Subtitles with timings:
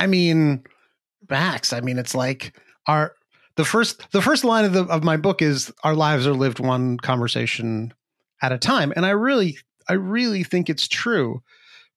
[0.00, 0.64] I mean,
[1.28, 3.14] Max, I mean, it's like our
[3.56, 6.58] the first the first line of the of my book is our lives are lived
[6.58, 7.92] one conversation
[8.40, 9.58] at a time, and I really
[9.90, 11.42] I really think it's true.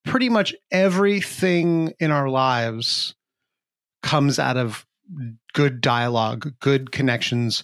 [0.04, 3.16] Pretty much everything in our lives
[4.02, 4.86] comes out of
[5.54, 7.64] good dialogue, good connections.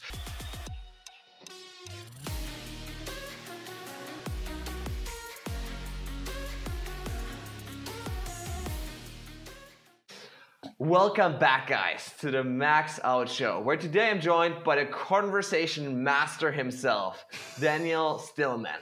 [10.81, 16.05] Welcome back, guys, to the Max Out Show, where today I'm joined by the conversation
[16.05, 17.25] master himself,
[17.59, 18.79] Daniel Stillman.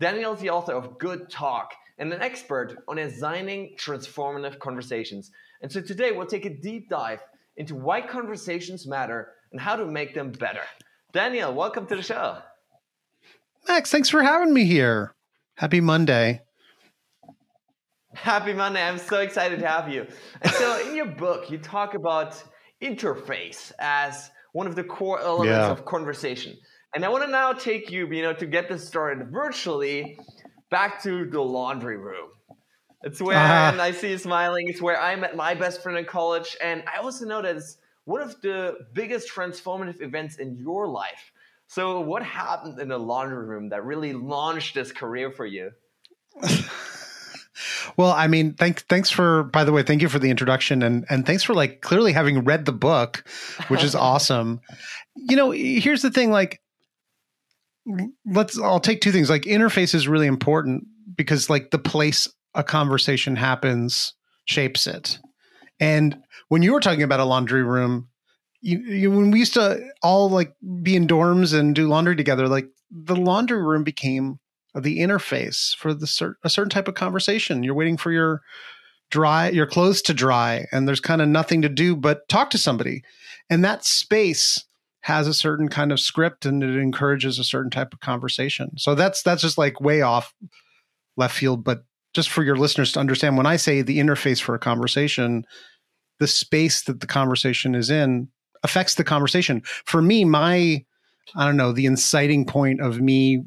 [0.00, 5.32] Daniel is the author of Good Talk and an expert on designing transformative conversations.
[5.60, 7.20] And so today we'll take a deep dive
[7.58, 10.64] into why conversations matter and how to make them better.
[11.12, 12.38] Daniel, welcome to the show.
[13.68, 15.14] Max, thanks for having me here.
[15.56, 16.40] Happy Monday.
[18.14, 18.82] Happy Monday.
[18.82, 20.06] I'm so excited to have you.
[20.42, 22.42] And so, in your book, you talk about
[22.82, 25.70] interface as one of the core elements yeah.
[25.70, 26.56] of conversation.
[26.94, 30.16] And I want to now take you, you know, to get this started virtually
[30.70, 32.30] back to the laundry room.
[33.02, 33.52] It's where, uh-huh.
[33.72, 36.56] and I see you smiling, it's where I met my best friend in college.
[36.62, 41.32] And I also know that it's one of the biggest transformative events in your life.
[41.66, 45.72] So, what happened in the laundry room that really launched this career for you?
[47.96, 51.04] Well, I mean, thanks thanks for by the way, thank you for the introduction and
[51.08, 53.28] and thanks for like clearly having read the book,
[53.68, 54.60] which is awesome.
[55.16, 56.60] You know, here's the thing like
[58.26, 59.30] let's I'll take two things.
[59.30, 60.84] Like interface is really important
[61.16, 64.14] because like the place a conversation happens
[64.44, 65.18] shapes it.
[65.80, 68.08] And when you were talking about a laundry room,
[68.60, 72.48] you, you, when we used to all like be in dorms and do laundry together,
[72.48, 74.38] like the laundry room became
[74.74, 77.62] the interface for the cer- a certain type of conversation.
[77.62, 78.42] You're waiting for your
[79.10, 82.58] dry your clothes to dry and there's kind of nothing to do but talk to
[82.58, 83.02] somebody.
[83.48, 84.64] And that space
[85.02, 88.70] has a certain kind of script and it encourages a certain type of conversation.
[88.78, 90.34] So that's that's just like way off
[91.16, 94.54] left field, but just for your listeners to understand when I say the interface for
[94.54, 95.44] a conversation,
[96.20, 98.28] the space that the conversation is in
[98.62, 99.62] affects the conversation.
[99.84, 100.84] For me, my
[101.34, 103.44] I don't know, the inciting point of me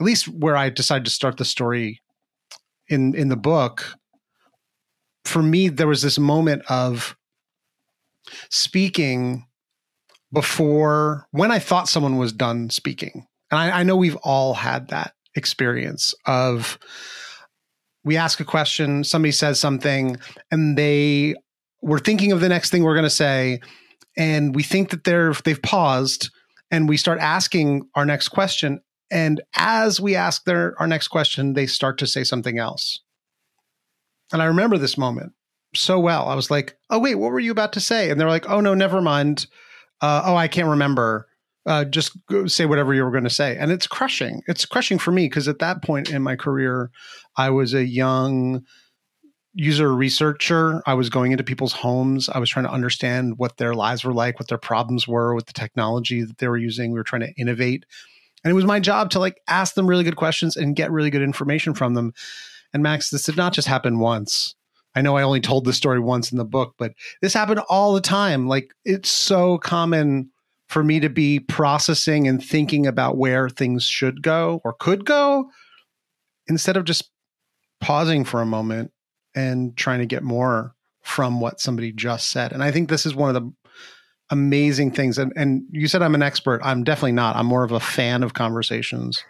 [0.00, 2.00] at least where I decided to start the story
[2.88, 3.94] in in the book,
[5.24, 7.16] for me there was this moment of
[8.50, 9.46] speaking
[10.32, 13.26] before when I thought someone was done speaking.
[13.50, 16.78] And I, I know we've all had that experience of
[18.04, 20.16] we ask a question, somebody says something,
[20.50, 21.34] and they
[21.82, 23.60] were thinking of the next thing we're going to say,
[24.16, 26.30] and we think that they're they've paused,
[26.70, 28.80] and we start asking our next question,
[29.10, 33.00] and as we ask their our next question, they start to say something else.
[34.32, 35.32] And I remember this moment
[35.74, 36.28] so well.
[36.28, 38.60] I was like, "Oh wait, what were you about to say?" And they're like, "Oh
[38.60, 39.46] no, never mind.
[40.00, 41.28] Uh, oh, I can't remember.
[41.64, 42.16] Uh, just
[42.46, 44.42] say whatever you were going to say." And it's crushing.
[44.48, 46.90] It's crushing for me because at that point in my career,
[47.36, 48.64] I was a young
[49.54, 50.82] user researcher.
[50.86, 52.28] I was going into people's homes.
[52.28, 55.46] I was trying to understand what their lives were like, what their problems were with
[55.46, 56.92] the technology that they were using.
[56.92, 57.86] We were trying to innovate
[58.46, 61.10] and it was my job to like ask them really good questions and get really
[61.10, 62.12] good information from them.
[62.72, 64.54] And Max, this did not just happen once.
[64.94, 67.92] I know I only told this story once in the book, but this happened all
[67.92, 68.46] the time.
[68.46, 70.30] Like it's so common
[70.68, 75.50] for me to be processing and thinking about where things should go or could go
[76.46, 77.10] instead of just
[77.80, 78.92] pausing for a moment
[79.34, 82.52] and trying to get more from what somebody just said.
[82.52, 83.52] And I think this is one of the
[84.30, 85.18] amazing things.
[85.18, 86.60] And, and you said I'm an expert.
[86.62, 87.36] I'm definitely not.
[87.36, 89.22] I'm more of a fan of conversations.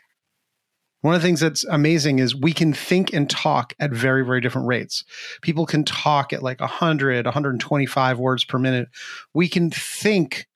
[1.03, 4.41] One of the things that's amazing is we can think and talk at very, very
[4.41, 5.05] different rates.
[5.43, 8.89] People can talk at like 100, 125 words per minute.
[9.33, 10.47] We can think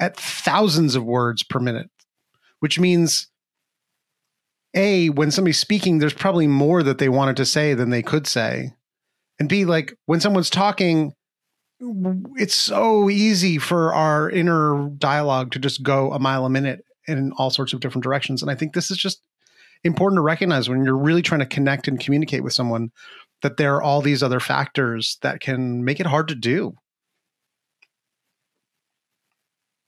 [0.00, 1.90] at thousands of words per minute,
[2.60, 3.28] which means
[4.74, 8.26] A, when somebody's speaking, there's probably more that they wanted to say than they could
[8.26, 8.72] say.
[9.38, 11.12] And B, like when someone's talking,
[11.80, 17.32] it's so easy for our inner dialogue to just go a mile a minute in
[17.32, 18.42] all sorts of different directions.
[18.42, 19.22] And I think this is just
[19.82, 22.90] important to recognize when you're really trying to connect and communicate with someone
[23.42, 26.74] that there are all these other factors that can make it hard to do.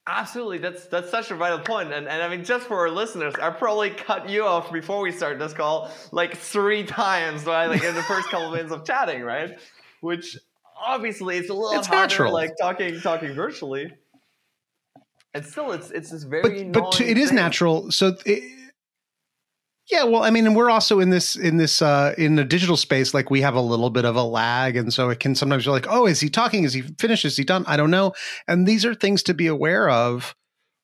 [0.08, 3.34] Absolutely, that's that's such a vital point, and and I mean, just for our listeners,
[3.40, 7.68] I probably cut you off before we start this call like three times, right?
[7.68, 9.60] Like in the first couple of minutes of chatting, right?
[10.00, 10.36] Which
[10.82, 12.32] obviously it's a little it's harder, natural.
[12.32, 13.92] like talking talking virtually.
[15.34, 16.64] And still, it's it's this very.
[16.64, 17.36] But but to, it is thing.
[17.36, 17.90] natural.
[17.90, 18.42] So it,
[19.90, 22.76] Yeah, well, I mean, and we're also in this in this uh in the digital
[22.76, 25.64] space, like we have a little bit of a lag, and so it can sometimes
[25.64, 26.64] be like, oh, is he talking?
[26.64, 27.24] Is he finished?
[27.24, 27.64] Is he done?
[27.66, 28.12] I don't know.
[28.46, 30.34] And these are things to be aware of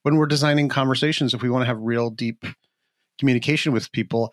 [0.02, 2.44] when we're designing conversations if we want to have real deep
[3.18, 4.32] communication with people.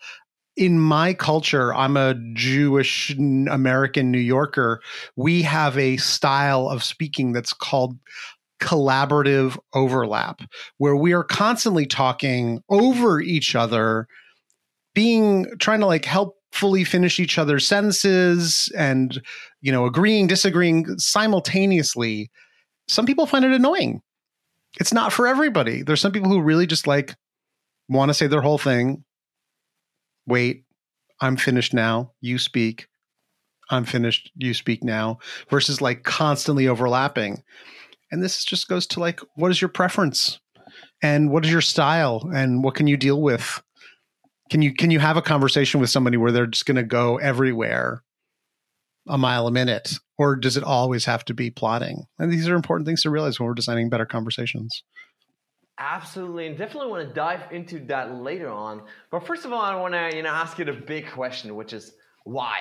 [0.56, 4.80] In my culture, I'm a Jewish American New Yorker.
[5.14, 7.98] We have a style of speaking that's called
[8.58, 10.40] collaborative overlap,
[10.78, 14.08] where we are constantly talking over each other
[14.94, 19.20] being trying to like help fully finish each other's sentences and
[19.60, 22.30] you know agreeing disagreeing simultaneously.
[22.88, 24.00] Some people find it annoying.
[24.80, 25.82] It's not for everybody.
[25.82, 27.14] There's some people who really just like
[27.90, 29.04] want to say their whole thing
[30.26, 30.64] wait
[31.20, 32.88] i'm finished now you speak
[33.70, 35.18] i'm finished you speak now
[35.50, 37.42] versus like constantly overlapping.
[38.10, 40.38] And this just goes to like what is your preference?
[41.02, 42.30] And what is your style?
[42.34, 43.62] And what can you deal with?
[44.50, 47.18] Can you can you have a conversation with somebody where they're just going to go
[47.18, 48.02] everywhere
[49.08, 49.98] a mile a minute?
[50.18, 52.04] Or does it always have to be plotting?
[52.18, 54.82] And these are important things to realize when we're designing better conversations
[55.78, 58.82] absolutely and definitely want to dive into that later on.
[59.10, 61.72] But first of all i want to you know ask you the big question which
[61.72, 61.92] is
[62.24, 62.60] why?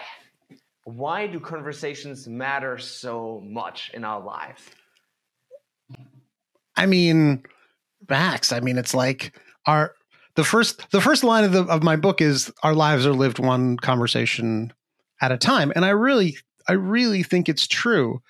[0.83, 4.61] Why do conversations matter so much in our lives?
[6.75, 7.43] I mean
[8.07, 9.35] max i mean it's like
[9.65, 9.95] our
[10.35, 13.39] the first the first line of the of my book is our lives are lived
[13.39, 14.73] one conversation
[15.21, 15.71] at a time.
[15.75, 18.21] And i really i really think it's true.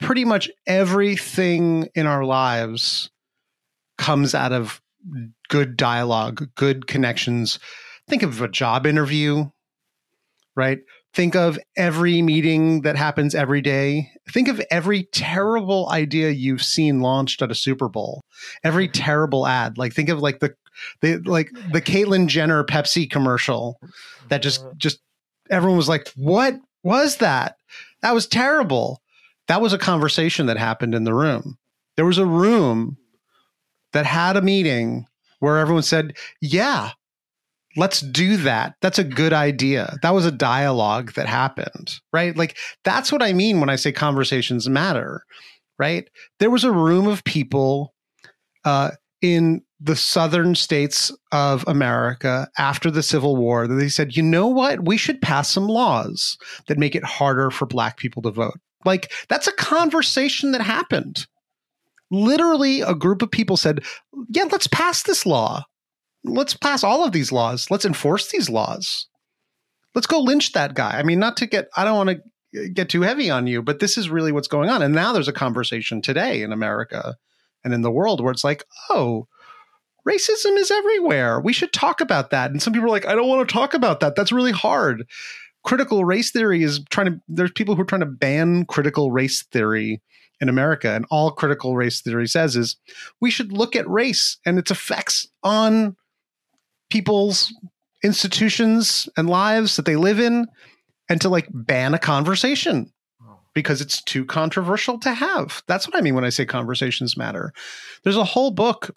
[0.00, 3.10] Pretty much everything in our lives
[3.98, 4.80] comes out of
[5.48, 7.58] good dialogue good connections
[8.08, 9.44] think of a job interview
[10.56, 10.80] right
[11.12, 17.00] think of every meeting that happens every day think of every terrible idea you've seen
[17.00, 18.22] launched at a super bowl
[18.64, 20.54] every terrible ad like think of like the
[21.00, 23.78] they like the Caitlyn Jenner Pepsi commercial
[24.28, 24.74] that just uh-huh.
[24.76, 25.00] just
[25.50, 27.56] everyone was like, "What was that?
[28.02, 29.00] That was terrible."
[29.46, 31.58] That was a conversation that happened in the room.
[31.96, 32.96] There was a room
[33.94, 35.06] that had a meeting
[35.40, 36.90] where everyone said, "Yeah,
[37.76, 38.74] let's do that.
[38.82, 42.36] That's a good idea." That was a dialogue that happened, right?
[42.36, 45.24] Like that's what I mean when I say conversations matter,
[45.78, 46.08] right?
[46.38, 47.94] There was a room of people
[48.64, 48.90] uh,
[49.22, 54.46] in the southern states of America after the Civil War that they said, you know
[54.46, 54.86] what?
[54.86, 56.38] We should pass some laws
[56.68, 58.58] that make it harder for black people to vote.
[58.86, 61.26] Like, that's a conversation that happened.
[62.14, 63.84] Literally, a group of people said,
[64.28, 65.64] yeah, let's pass this law.
[66.22, 67.70] Let's pass all of these laws.
[67.70, 69.08] Let's enforce these laws.
[69.94, 70.98] Let's go lynch that guy.
[70.98, 73.80] I mean, not to get, I don't want to get too heavy on you, but
[73.80, 74.80] this is really what's going on.
[74.80, 77.16] And now there's a conversation today in America
[77.64, 79.26] and in the world where it's like, oh,
[80.08, 81.40] racism is everywhere.
[81.40, 82.50] We should talk about that.
[82.50, 84.14] And some people are like, I don't want to talk about that.
[84.16, 85.06] That's really hard.
[85.64, 89.44] Critical race theory is trying to, there's people who are trying to ban critical race
[89.50, 90.00] theory
[90.40, 90.90] in America.
[90.90, 92.76] And all critical race theory says is
[93.20, 95.96] we should look at race and its effects on
[96.90, 97.54] people's
[98.02, 100.46] institutions and lives that they live in
[101.08, 102.92] and to like ban a conversation
[103.54, 105.62] because it's too controversial to have.
[105.68, 107.52] That's what I mean when I say conversations matter.
[108.02, 108.90] There's a whole book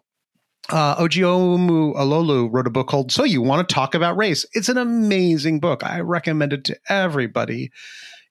[0.70, 4.46] uh, Ijeoma Oluo wrote a book called So You Want to Talk About Race.
[4.54, 5.84] It's an amazing book.
[5.84, 7.72] I recommend it to everybody.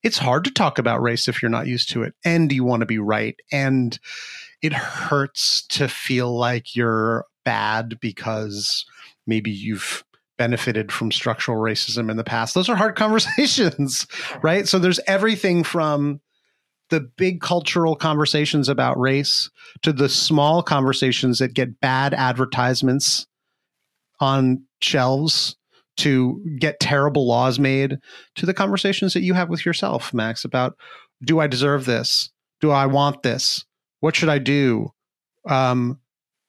[0.06, 2.82] It's hard to talk about race if you're not used to it, and you want
[2.82, 3.34] to be right.
[3.50, 3.98] And
[4.62, 8.86] it hurts to feel like you're bad because
[9.26, 10.04] maybe you've
[10.38, 12.54] benefited from structural racism in the past.
[12.54, 14.06] Those are hard conversations,
[14.44, 14.68] right?
[14.68, 16.20] So there's everything from
[16.90, 19.50] the big cultural conversations about race
[19.82, 23.26] to the small conversations that get bad advertisements
[24.20, 25.56] on shelves
[25.98, 27.98] to get terrible laws made
[28.34, 30.76] to the conversations that you have with yourself max about
[31.24, 32.30] do i deserve this?
[32.60, 33.64] Do i want this?
[34.00, 34.92] What should i do?
[35.48, 35.98] Um,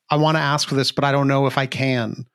[0.10, 2.26] i want to ask for this but i don't know if i can.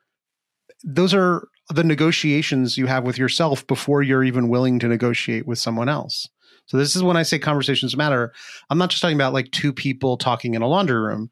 [0.83, 5.59] Those are the negotiations you have with yourself before you're even willing to negotiate with
[5.59, 6.27] someone else.
[6.65, 8.33] So this is when I say conversations matter.
[8.69, 11.29] I'm not just talking about like two people talking in a laundry room.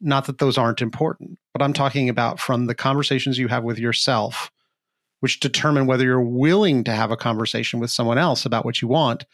[0.00, 3.78] Not that those aren't important, but I'm talking about from the conversations you have with
[3.78, 4.50] yourself,
[5.22, 8.88] which determine whether you're willing to have a conversation with someone else about what you
[8.88, 9.24] want,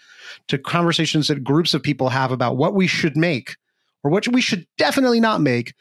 [0.47, 3.57] to conversations that groups of people have about what we should make
[4.05, 5.73] or what we should definitely not make,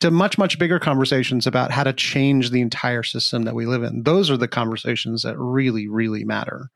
[0.00, 3.82] to much, much bigger conversations about how to change the entire system that we live
[3.82, 4.04] in.
[4.04, 6.70] Those are the conversations that really, really matter.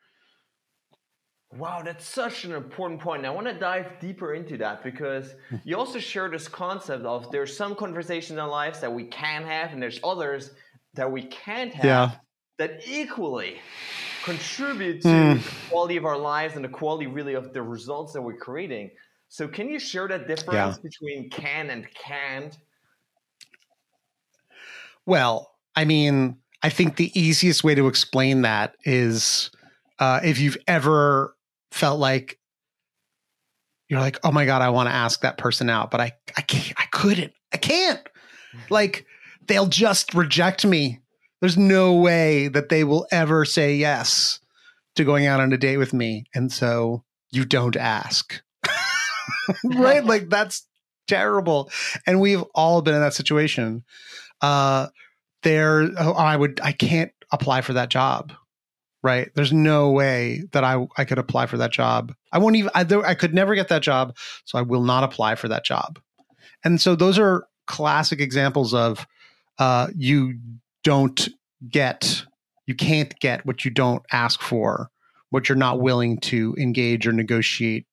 [1.56, 3.24] Wow, that's such an important point.
[3.24, 5.56] I want to dive deeper into that because hmm.
[5.64, 9.44] you also share this concept of there's some conversations in our lives that we can
[9.44, 10.50] have, and there's others
[10.92, 11.84] that we can't have.
[11.86, 12.10] Yeah.
[12.58, 13.56] That equally
[14.24, 15.42] contribute to mm.
[15.42, 18.90] the quality of our lives and the quality really of the results that we're creating.
[19.28, 20.82] So can you share that difference yeah.
[20.82, 22.56] between can and can't?
[25.06, 29.50] Well, I mean, I think the easiest way to explain that is
[29.98, 31.36] uh, if you've ever
[31.70, 32.38] felt like
[33.88, 36.42] you're like, oh my god, I want to ask that person out, but I I
[36.42, 38.00] can't, I couldn't, I can't.
[38.70, 39.06] Like
[39.46, 41.00] they'll just reject me.
[41.40, 44.40] There's no way that they will ever say yes
[44.96, 48.40] to going out on a date with me, and so you don't ask,
[49.64, 50.04] right?
[50.04, 50.66] like that's
[51.06, 51.70] terrible,
[52.06, 53.84] and we've all been in that situation.
[54.40, 54.88] Uh,
[55.42, 58.32] there, oh, I would, I can't apply for that job
[59.02, 59.30] right?
[59.34, 62.14] There's no way that I I could apply for that job.
[62.32, 65.36] I won't even I, I could never get that job, so I will not apply
[65.36, 65.98] for that job.
[66.64, 69.06] And so those are classic examples of
[69.58, 70.38] uh, you
[70.88, 71.28] don't
[71.68, 72.24] get
[72.66, 74.90] you can't get what you don't ask for,
[75.30, 77.86] what you're not willing to engage or negotiate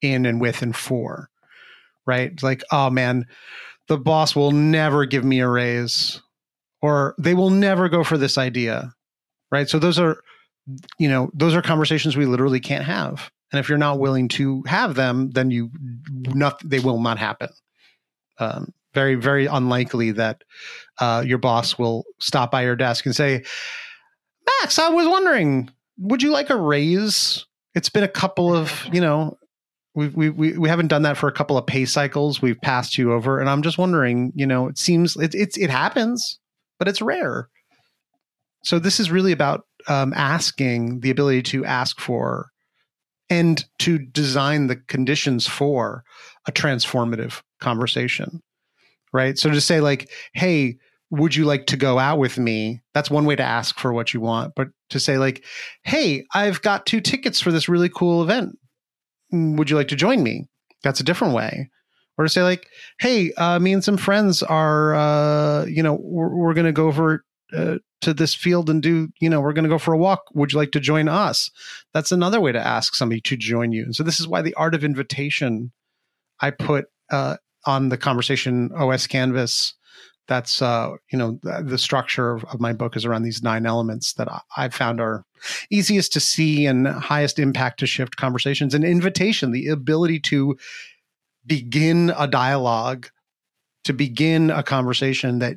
[0.00, 1.28] in and with and for.
[2.06, 2.40] Right?
[2.42, 3.26] Like, oh man,
[3.88, 6.22] the boss will never give me a raise
[6.80, 8.94] or they will never go for this idea
[9.50, 10.22] right so those are
[10.98, 14.62] you know those are conversations we literally can't have and if you're not willing to
[14.66, 15.70] have them then you
[16.10, 17.48] not they will not happen
[18.38, 20.44] um, very very unlikely that
[21.00, 23.42] uh, your boss will stop by your desk and say
[24.60, 27.44] max i was wondering would you like a raise?
[27.74, 29.36] It's been a couple of you know
[29.94, 32.40] we we we haven't done that for a couple of pay cycles.
[32.40, 33.40] We've passed you over.
[33.40, 36.38] And i'm just wondering you know it seems it, it's it happens
[36.78, 37.48] but it's rare.
[38.64, 42.50] So this is really about um, asking the ability to ask for
[43.30, 46.04] and to design the conditions for
[46.46, 48.42] a transformative conversation
[49.12, 49.38] right?
[49.38, 50.76] So to say like hey
[51.10, 52.80] would you like to go out with me?
[52.94, 55.44] That's one way to ask for what you want but to say like
[55.84, 58.58] hey i've got two tickets for this really cool event.
[59.32, 60.46] Mm, would you like to join me?
[60.82, 61.70] That's a different way.
[62.16, 62.66] Or to say like
[63.00, 66.86] hey uh, me and some friends are uh, you know we're, we're going to go
[66.86, 67.24] over
[67.56, 70.22] uh, to this field and do you know we're going to go for a walk.
[70.34, 71.50] Would you like to join us?
[71.94, 73.84] That's another way to ask somebody to join you.
[73.84, 75.72] And so this is why the art of invitation
[76.40, 77.36] i put uh,
[77.66, 79.74] on the conversation os canvas
[80.28, 84.12] that's uh, you know the, structure of, of, my book is around these nine elements
[84.14, 85.24] that I, I found are
[85.70, 88.74] easiest to see and highest impact to shift conversations.
[88.74, 90.56] And invitation the ability to
[91.46, 93.08] begin a dialogue
[93.84, 95.56] to begin a conversation that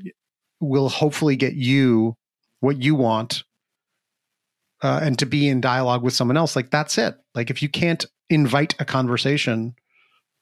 [0.61, 2.15] will hopefully get you
[2.61, 3.43] what you want
[4.81, 6.55] uh, and to be in dialogue with someone else.
[6.55, 7.15] Like that's it.
[7.35, 9.75] Like if you can't invite a conversation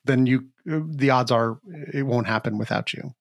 [0.05, 1.59] then you the odds are
[1.93, 3.13] it won't happen without you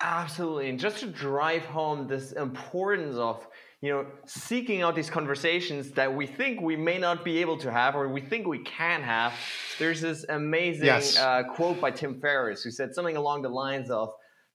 [0.00, 3.46] absolutely and just to drive home this importance of
[3.80, 7.70] you know seeking out these conversations that we think we may not be able to
[7.70, 9.32] have or we think we can have
[9.78, 11.18] there's this amazing yes.
[11.18, 14.10] uh, quote by tim ferriss who said something along the lines of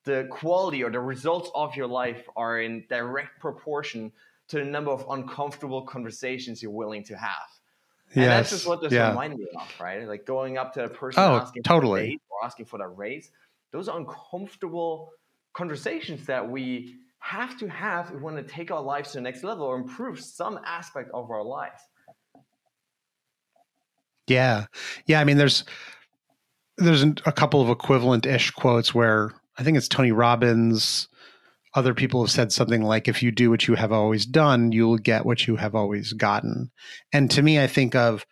[0.06, 4.12] the quality or the results of your life are in direct proportion
[4.48, 7.50] to the number of uncomfortable conversations you're willing to have.
[8.14, 8.30] And yes.
[8.30, 9.10] that's just what this yeah.
[9.10, 10.08] reminded me of, right?
[10.08, 12.20] Like going up to a person oh, asking totally.
[12.30, 13.32] for or asking for that raise.
[13.72, 15.12] Those are uncomfortable
[15.56, 19.22] conversations that we have to have if we want to take our lives to the
[19.22, 21.82] next level or improve some aspect of our lives.
[24.28, 24.66] Yeah.
[25.08, 25.20] Yeah.
[25.20, 25.64] I mean, there's
[26.78, 31.08] there's a couple of equivalent ish quotes where I think it's Tony Robbins.
[31.74, 34.98] Other people have said something like, if you do what you have always done, you'll
[34.98, 36.72] get what you have always gotten.
[37.12, 38.26] And to me, I think of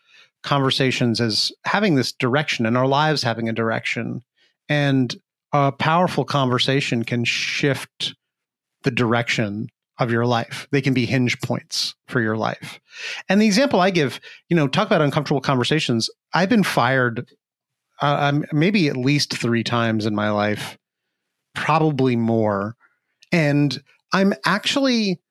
[0.43, 4.23] conversations as having this direction and our lives having a direction.
[4.69, 5.15] And
[5.53, 8.15] a powerful conversation can shift
[8.83, 9.69] the direction
[9.99, 10.67] of your life.
[10.71, 12.79] They can be hinge points for your life.
[13.29, 14.19] And the example I give,
[14.49, 16.09] you know, talk about uncomfortable conversations.
[16.33, 17.27] I've been fired
[18.03, 20.77] uh, I'm maybe at least three times in my life
[21.55, 22.75] probably more.
[23.31, 23.81] And
[24.11, 25.21] I'm actually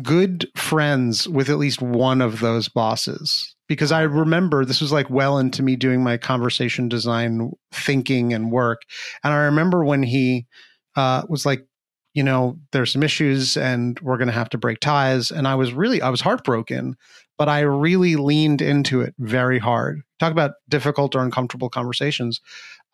[0.00, 5.10] good friends with at least one of those bosses because I remember this was like
[5.10, 8.82] well into me doing my conversation design thinking and work.
[9.24, 10.46] And I remember when he
[10.94, 11.66] uh, was like,
[12.14, 15.30] you know, there's some issues and we're going to have to break ties.
[15.30, 16.96] And I was really, I was heartbroken,
[17.36, 20.00] but I really leaned into it very hard.
[20.18, 22.40] Talk about difficult or uncomfortable conversations.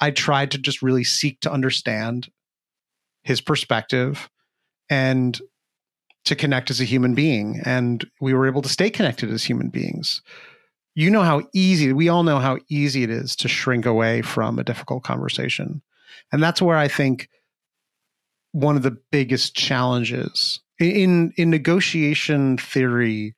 [0.00, 2.30] I tried to just really seek to understand
[3.22, 4.28] his perspective
[4.90, 5.40] and
[6.24, 7.60] to connect as a human being.
[7.64, 10.22] And we were able to stay connected as human beings.
[10.94, 14.58] You know how easy, we all know how easy it is to shrink away from
[14.58, 15.82] a difficult conversation.
[16.32, 17.28] And that's where I think
[18.52, 23.34] one of the biggest challenges in in negotiation theory,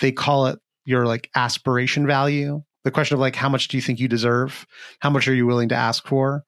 [0.00, 2.62] they call it your like aspiration value.
[2.84, 4.66] The question of like how much do you think you deserve?
[5.00, 6.44] How much are you willing to ask for?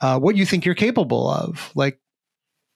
[0.00, 1.72] Uh, what you think you're capable of?
[1.74, 1.98] Like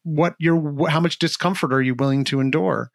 [0.03, 2.91] what you're how much discomfort are you willing to endure?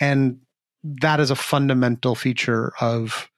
[0.00, 0.38] And
[0.82, 3.28] that is a fundamental feature of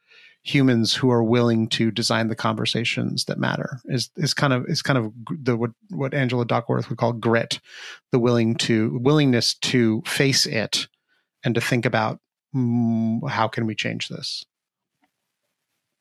[0.45, 4.83] humans who are willing to design the conversations that matter is is kind of is
[4.83, 7.61] kind of the what what Angela Duckworth would call grit,
[8.13, 10.87] the willing to willingness to face it
[11.45, 12.21] and to think about
[12.55, 14.45] mm, how can we change this.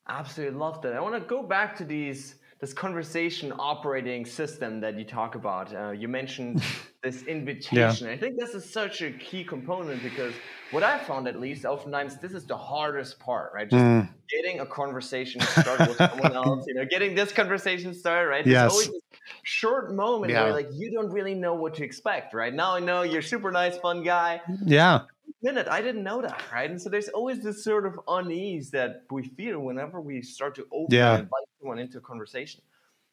[0.06, 0.92] Absolutely love that.
[0.92, 2.34] I want to go back to these
[2.64, 5.74] this conversation operating system that you talk about.
[5.74, 6.62] Uh, you mentioned
[7.02, 8.06] this invitation.
[8.06, 8.14] Yeah.
[8.14, 10.32] I think this is such a key component because
[10.70, 13.68] what I found, at least, oftentimes this is the hardest part, right?
[13.68, 14.08] Just mm.
[14.30, 16.64] getting a conversation started with someone else.
[16.66, 18.46] You know, getting this conversation started, right?
[18.46, 18.62] Yes.
[18.62, 20.44] There's always this short moment yeah.
[20.44, 22.54] where like you don't really know what to expect, right?
[22.54, 24.40] Now I know you're super nice, fun guy.
[24.64, 25.00] Yeah
[25.44, 26.70] minute i didn't know that right?
[26.70, 30.66] And so there's always this sort of unease that we feel whenever we start to
[30.72, 31.14] open yeah.
[31.14, 32.62] and invite someone into a conversation.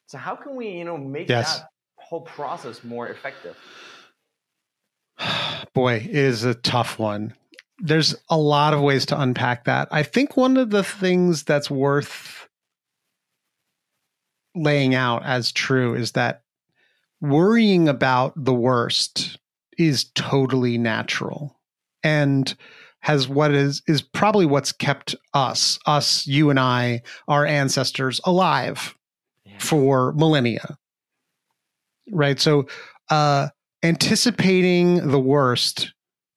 [0.06, 1.58] So how can we you know make yes.
[1.60, 3.56] that whole process more effective?
[5.74, 7.34] Boy it is a tough one.
[7.78, 9.88] There's a lot of ways to unpack that.
[9.90, 12.48] I think one of the things that's worth
[14.54, 16.42] laying out as true is that
[17.20, 19.38] worrying about the worst
[19.78, 21.56] is totally natural
[22.02, 22.54] and
[23.02, 28.94] has what is is probably what's kept us us you and i our ancestors alive
[29.44, 29.58] yeah.
[29.58, 30.76] for millennia.
[32.10, 32.40] Right?
[32.40, 32.66] So
[33.10, 33.48] uh
[33.82, 35.92] anticipating the worst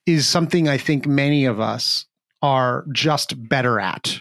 [0.06, 2.06] is something i think many of us
[2.42, 4.20] are just better at.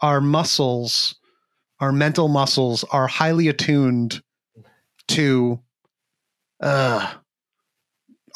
[0.00, 1.16] Our muscles
[1.78, 4.22] our mental muscles are highly attuned
[5.08, 5.60] to
[6.60, 7.14] uh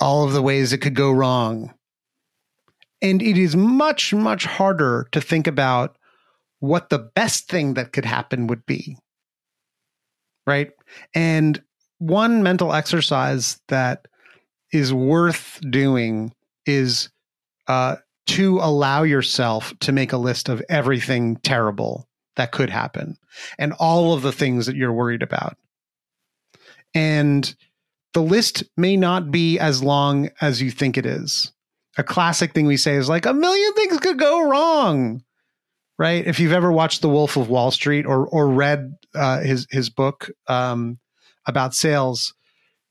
[0.00, 1.74] all of the ways it could go wrong
[3.02, 5.96] and it is much, much harder to think about
[6.58, 8.96] what the best thing that could happen would be.
[10.46, 10.72] Right.
[11.14, 11.62] And
[11.98, 14.06] one mental exercise that
[14.72, 16.32] is worth doing
[16.66, 17.10] is
[17.68, 17.96] uh,
[18.26, 23.16] to allow yourself to make a list of everything terrible that could happen
[23.58, 25.56] and all of the things that you're worried about.
[26.94, 27.54] And
[28.12, 31.52] the list may not be as long as you think it is
[32.00, 35.22] a classic thing we say is like a million things could go wrong
[36.00, 36.26] right?
[36.26, 39.90] If you've ever watched the wolf of wall street or or read uh, his his
[39.90, 40.98] book um,
[41.46, 42.34] about sales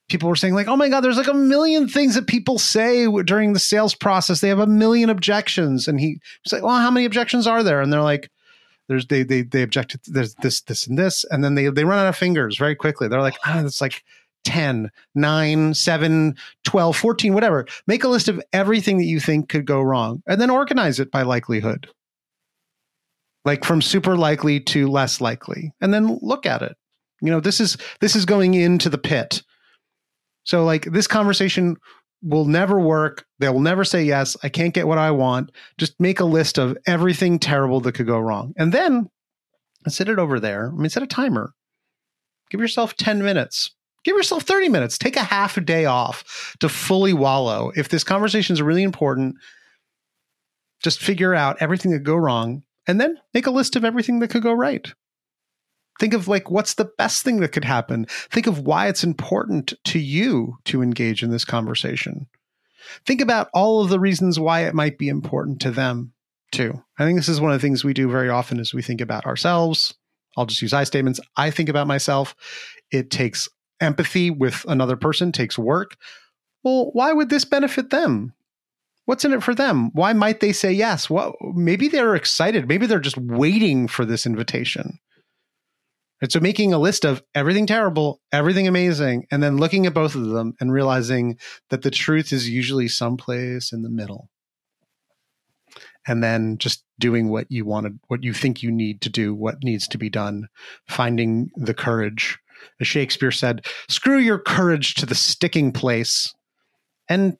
[0.09, 3.07] people were saying like oh my god there's like a million things that people say
[3.23, 4.41] during the sales process.
[4.41, 5.87] They have a million objections.
[5.87, 7.81] And he was like well how many objections are there?
[7.81, 8.29] And they're like
[8.87, 11.85] there's they they they object to there's this this and this and then they they
[11.85, 13.07] run out of fingers very quickly.
[13.07, 14.03] They're like oh, it's like
[14.49, 17.67] 10, 9, 7, 12, 14, whatever.
[17.85, 21.11] Make a list of everything that you think could go wrong and then organize it
[21.11, 21.87] by likelihood.
[23.45, 25.71] Like from super likely to less likely.
[25.81, 26.75] And then look at it.
[27.21, 29.43] You know, this is this is going into the pit.
[30.45, 31.75] So like this conversation
[32.23, 33.25] will never work.
[33.37, 34.35] They will never say yes.
[34.41, 35.51] I can't get what I want.
[35.77, 38.53] Just make a list of everything terrible that could go wrong.
[38.57, 39.09] And then
[39.87, 40.71] set it over there.
[40.73, 41.53] I mean, set a timer.
[42.49, 44.97] Give yourself 10 minutes Give yourself 30 minutes.
[44.97, 47.71] Take a half a day off to fully wallow.
[47.75, 49.35] If this conversation is really important,
[50.81, 54.29] just figure out everything that go wrong and then make a list of everything that
[54.29, 54.93] could go right.
[55.99, 58.05] Think of like what's the best thing that could happen.
[58.31, 62.27] Think of why it's important to you to engage in this conversation.
[63.05, 66.13] Think about all of the reasons why it might be important to them
[66.51, 66.81] too.
[66.97, 69.01] I think this is one of the things we do very often is we think
[69.01, 69.93] about ourselves.
[70.37, 71.19] I'll just use I statements.
[71.35, 72.33] I think about myself.
[72.91, 73.49] It takes
[73.81, 75.97] empathy with another person takes work.
[76.63, 78.33] Well, why would this benefit them?
[79.05, 79.89] What's in it for them?
[79.93, 81.09] Why might they say yes?
[81.09, 82.67] Well, maybe they're excited.
[82.67, 84.99] Maybe they're just waiting for this invitation.
[86.21, 90.15] And so making a list of everything terrible, everything amazing, and then looking at both
[90.15, 91.37] of them and realizing
[91.69, 94.29] that the truth is usually someplace in the middle.
[96.05, 99.63] And then just doing what you wanted, what you think you need to do, what
[99.63, 100.49] needs to be done,
[100.87, 102.37] finding the courage
[102.79, 106.33] as Shakespeare said, screw your courage to the sticking place
[107.09, 107.37] and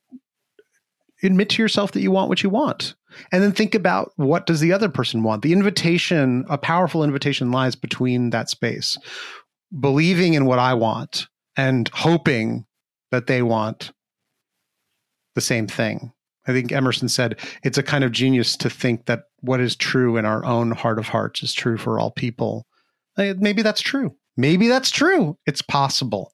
[1.21, 2.95] admit to yourself that you want what you want.
[3.31, 5.41] And then think about what does the other person want?
[5.41, 8.97] The invitation, a powerful invitation lies between that space.
[9.79, 11.27] Believing in what I want
[11.57, 12.65] and hoping
[13.11, 13.91] that they want
[15.35, 16.11] the same thing.
[16.47, 20.17] I think Emerson said it's a kind of genius to think that what is true
[20.17, 22.65] in our own heart of hearts is true for all people.
[23.17, 24.15] Maybe that's true.
[24.39, 25.37] Maybe that's true.
[25.45, 26.31] It's possible.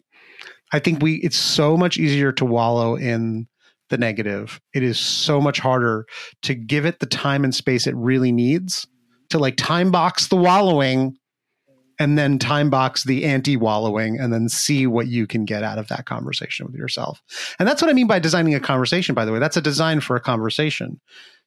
[0.71, 3.47] I think we it's so much easier to wallow in
[3.89, 6.05] the negative, it is so much harder
[6.41, 8.87] to give it the time and space it really needs
[9.29, 11.17] to like time box the wallowing
[11.99, 15.77] and then time box the anti wallowing and then see what you can get out
[15.77, 17.21] of that conversation with yourself.
[17.57, 19.39] And that's what I mean by designing a conversation, by the way.
[19.39, 20.99] That's a design for a conversation.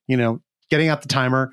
[0.06, 0.40] You know,
[0.70, 1.50] getting out the timer,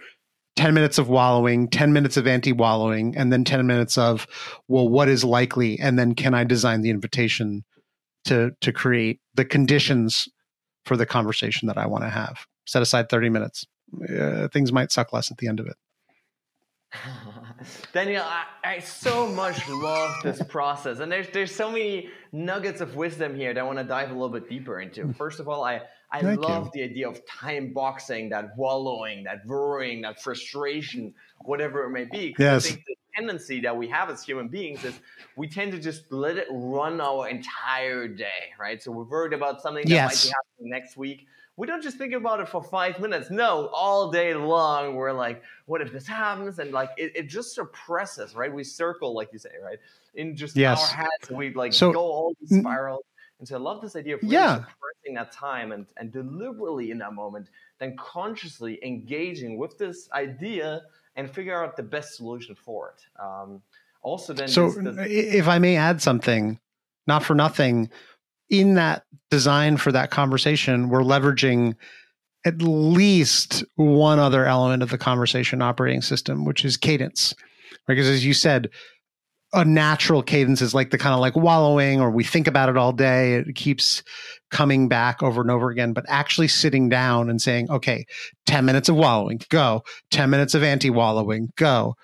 [0.56, 4.26] 10 minutes of wallowing, 10 minutes of anti wallowing, and then 10 minutes of,
[4.68, 5.80] well, what is likely?
[5.80, 7.64] And then can I design the invitation
[8.26, 10.30] to, to create the conditions
[10.86, 12.46] for the conversation that I want to have?
[12.66, 13.66] Set aside 30 minutes.
[14.10, 15.76] Uh, things might suck less at the end of it.
[17.94, 22.96] Daniel, I, I, so much love this process, and there's there's so many nuggets of
[22.96, 25.06] wisdom here that I want to dive a little bit deeper into.
[25.06, 25.16] Mm.
[25.16, 26.72] First of all, I I Thank love you.
[26.74, 32.36] the idea of time boxing, that wallowing, that worrying, that frustration, whatever it may be.
[32.38, 32.66] Yes.
[32.66, 34.94] I think the tendency that we have as human beings is
[35.36, 38.82] we tend to just let it run our entire day, right?
[38.82, 40.26] So we're worried about something that yes.
[40.26, 43.30] might be happening next week we don't just think about it for five minutes.
[43.30, 46.60] No, all day long, we're like, what if this happens?
[46.60, 48.54] And like, it, it just suppresses, right?
[48.54, 49.80] We circle, like you say, right?
[50.16, 50.82] In just yes.
[50.82, 53.04] our heads, we like so, go all these spirals.
[53.40, 54.56] And so I love this idea of really yeah.
[54.56, 60.84] suppressing that time and, and deliberately in that moment, then consciously engaging with this idea
[61.16, 63.22] and figure out the best solution for it.
[63.22, 63.62] Um,
[64.02, 66.60] also, then, so this, this, if I may add something,
[67.08, 67.90] not for nothing,
[68.50, 71.76] in that design for that conversation, we're leveraging
[72.46, 77.34] at least one other element of the conversation operating system, which is cadence.
[77.88, 78.70] Because as you said,
[79.56, 82.78] a natural cadence is like the kind of like wallowing, or we think about it
[82.78, 83.36] all day.
[83.36, 84.04] It keeps
[84.52, 85.94] coming back over and over again.
[85.94, 88.06] But actually sitting down and saying, okay,
[88.46, 89.84] 10 minutes of wallowing, go.
[90.12, 91.96] 10 minutes of anti wallowing, go.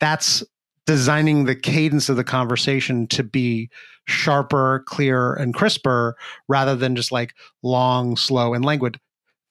[0.00, 0.42] That's
[0.86, 3.70] designing the cadence of the conversation to be
[4.06, 6.16] sharper, clearer, and crisper
[6.48, 8.98] rather than just like long, slow, and languid.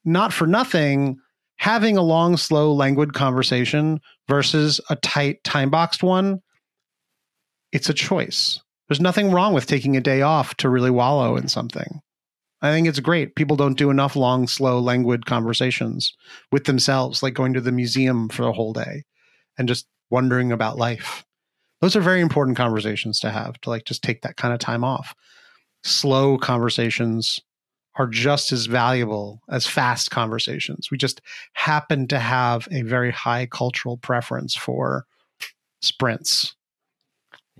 [0.04, 1.18] Not for nothing,
[1.56, 6.42] having a long, slow, languid conversation versus a tight, time boxed one,
[7.72, 8.60] it's a choice.
[8.88, 12.02] There's nothing wrong with taking a day off to really wallow in something.
[12.62, 13.36] I think it's great.
[13.36, 16.14] People don't do enough long, slow, languid conversations
[16.52, 19.04] with themselves, like going to the museum for a whole day
[19.58, 21.24] and just wondering about life
[21.82, 24.84] those are very important conversations to have to like just take that kind of time
[24.84, 25.14] off
[25.84, 27.40] slow conversations
[27.96, 31.22] are just as valuable as fast conversations we just
[31.54, 35.06] happen to have a very high cultural preference for
[35.82, 36.56] sprints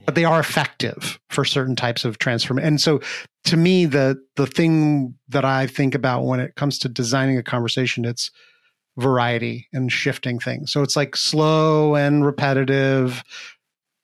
[0.06, 3.00] but they are effective for certain types of transformation and so
[3.44, 7.44] to me the the thing that i think about when it comes to designing a
[7.44, 8.32] conversation it's
[8.98, 13.24] variety and shifting things so it's like slow and repetitive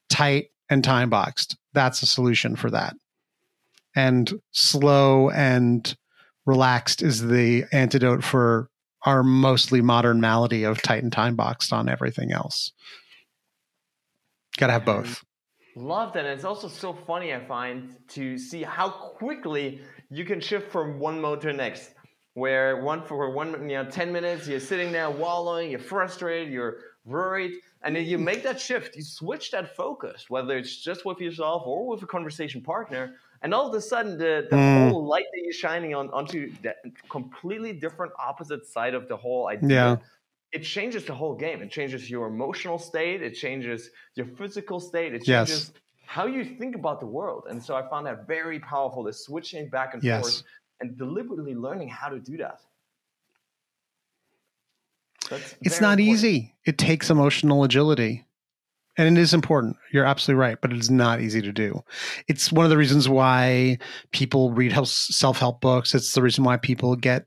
[0.10, 1.58] tight and time boxed.
[1.74, 2.96] That's a solution for that.
[3.96, 5.96] And slow and
[6.46, 8.70] relaxed is the antidote for
[9.04, 12.72] our mostly modern malady of tight and time boxed on everything else.
[14.58, 15.24] Got to have both.
[15.76, 16.26] Love that.
[16.26, 21.00] And it's also so funny, I find, to see how quickly you can shift from
[21.00, 21.92] one mode to the next.
[22.34, 26.78] Where one for one, you know, 10 minutes, you're sitting there wallowing, you're frustrated, you're
[27.06, 27.54] worried.
[27.84, 31.64] And then you make that shift, you switch that focus, whether it's just with yourself
[31.66, 34.90] or with a conversation partner, and all of a sudden the, the mm.
[34.90, 36.78] whole light that you're shining on onto that
[37.10, 39.70] completely different opposite side of the whole idea.
[39.70, 39.98] Yeah.
[40.56, 41.62] It changes the whole game.
[41.62, 43.22] It changes your emotional state.
[43.22, 45.14] It changes your physical state.
[45.14, 45.82] It changes yes.
[46.06, 47.44] how you think about the world.
[47.50, 49.04] And so I found that very powerful.
[49.04, 50.22] The switching back and yes.
[50.22, 50.44] forth
[50.80, 52.62] and deliberately learning how to do that.
[55.30, 56.08] That's it's not important.
[56.08, 56.56] easy.
[56.66, 58.24] It takes emotional agility.
[58.98, 59.76] And it is important.
[59.92, 61.84] You're absolutely right, but it is not easy to do.
[62.30, 63.78] It's one of the reasons why
[64.14, 65.94] people read self help books.
[65.94, 67.26] It's the reason why people get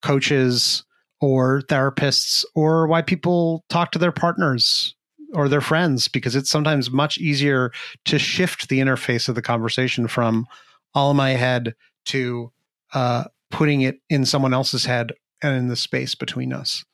[0.00, 0.82] coaches
[1.20, 4.94] or therapists, or why people talk to their partners
[5.32, 7.70] or their friends, because it's sometimes much easier
[8.04, 10.46] to shift the interface of the conversation from
[10.94, 11.74] all in my head
[12.06, 12.50] to
[12.94, 16.84] uh, putting it in someone else's head and in the space between us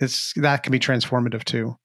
[0.00, 1.76] it's that can be transformative too.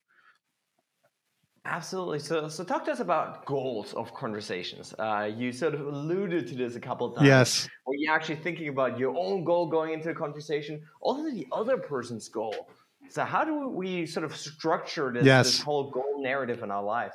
[1.65, 2.19] Absolutely.
[2.19, 4.93] So, so talk to us about goals of conversations.
[4.99, 7.27] Uh, you sort of alluded to this a couple of times.
[7.27, 7.69] Yes.
[7.85, 11.77] Where you're actually thinking about your own goal going into a conversation, also the other
[11.77, 12.55] person's goal.
[13.09, 15.45] So, how do we sort of structure this, yes.
[15.47, 17.13] this whole goal narrative in our life?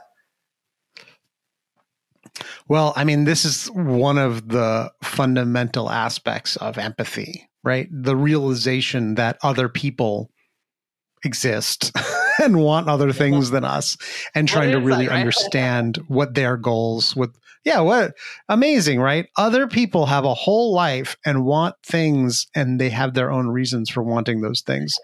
[2.69, 7.89] Well, I mean, this is one of the fundamental aspects of empathy, right?
[7.91, 10.31] The realization that other people
[11.25, 11.93] exist
[12.40, 13.96] and want other things than us
[14.35, 15.18] and trying to really right?
[15.20, 18.14] understand what their goals with yeah what
[18.48, 19.29] amazing right?
[19.37, 23.90] Other people have a whole life and want things and they have their own reasons
[23.90, 24.94] for wanting those things.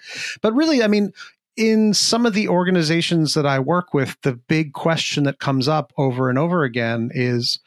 [0.43, 1.13] But really i mean
[1.57, 5.93] in some of the organizations that i work with the big question that comes up
[5.97, 7.59] over and over again is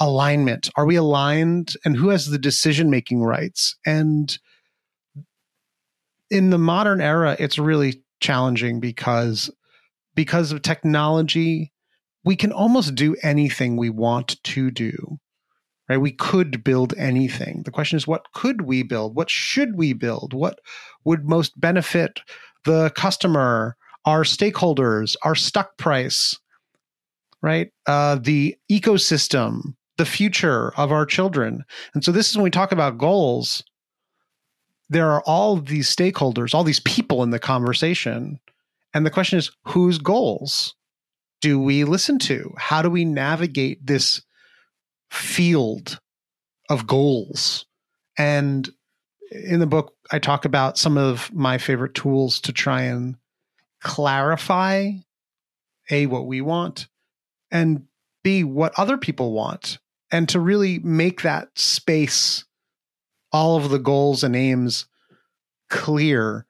[0.00, 0.70] alignment.
[0.76, 1.74] Are we aligned?
[1.84, 3.76] And who has the decision making rights?
[3.86, 4.36] And
[6.30, 9.50] in the modern era it's really challenging because
[10.14, 11.72] because of technology
[12.24, 15.18] we can almost do anything we want to do
[15.86, 15.98] right?
[15.98, 17.60] We could build anything.
[17.66, 19.14] The question is what could we build?
[19.14, 20.32] What should we build?
[20.32, 20.58] What
[21.04, 22.20] would most benefit
[22.64, 26.38] the customer our stakeholders our stock price
[27.42, 27.68] right?
[27.86, 31.64] Uh, the ecosystem the future of our children.
[31.94, 33.62] And so this is when we talk about goals
[34.88, 38.38] there are all these stakeholders, all these people in the conversation.
[38.92, 40.74] And the question is, whose goals
[41.40, 42.54] do we listen to?
[42.56, 44.22] How do we navigate this
[45.10, 46.00] field
[46.70, 47.66] of goals?
[48.16, 48.68] And
[49.30, 53.16] in the book, I talk about some of my favorite tools to try and
[53.82, 54.92] clarify
[55.90, 56.88] A, what we want,
[57.50, 57.86] and
[58.22, 59.78] B, what other people want,
[60.10, 62.44] and to really make that space
[63.34, 64.86] all of the goals and aims
[65.68, 66.46] clear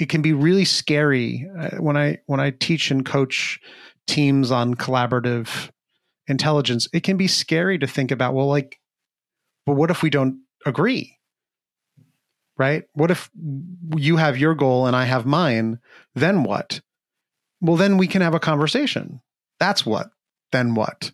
[0.00, 3.60] it can be really scary uh, when i when i teach and coach
[4.06, 5.70] teams on collaborative
[6.26, 8.80] intelligence it can be scary to think about well like
[9.66, 11.18] but what if we don't agree?
[12.56, 12.84] Right?
[12.92, 13.30] What if
[13.96, 15.80] you have your goal and i have mine?
[16.14, 16.80] Then what?
[17.60, 19.20] Well then we can have a conversation.
[19.58, 20.10] That's what
[20.52, 21.12] then what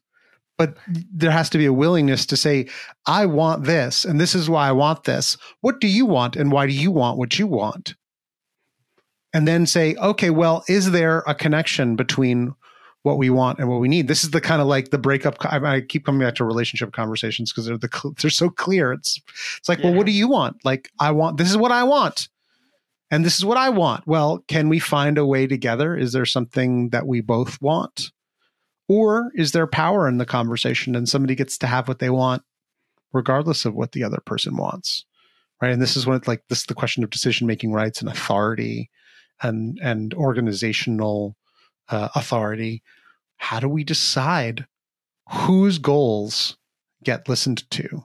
[0.61, 2.67] but there has to be a willingness to say
[3.07, 5.39] i want this and this is why i want this.
[5.63, 7.95] What do you want and why do you want what you want?
[9.33, 12.55] And then say okay well is there a connection between
[13.05, 14.07] what we want and what we need?
[14.07, 17.51] This is the kind of like the breakup i, keep coming back to relationship conversations
[17.51, 18.93] because they're the they're so clear.
[18.93, 19.19] It's
[19.57, 19.87] it's like yeah.
[19.87, 20.59] well what do you want?
[20.63, 22.29] Like i want this is what i want
[23.11, 24.07] and this is what i want.
[24.07, 25.97] Well can we find a way together?
[25.97, 28.13] Is there something that we both want
[28.91, 32.43] or is there power in the conversation and somebody gets to have what they want
[33.13, 35.05] regardless of what the other person wants?
[35.63, 35.71] Right.
[35.71, 38.11] And this is when it's like this is the question of decision making rights and
[38.11, 38.91] authority
[39.43, 41.37] and and organizational
[41.89, 42.83] uh, authority.
[43.37, 44.67] How do we decide
[45.31, 46.57] whose goals
[47.05, 48.05] get listened to?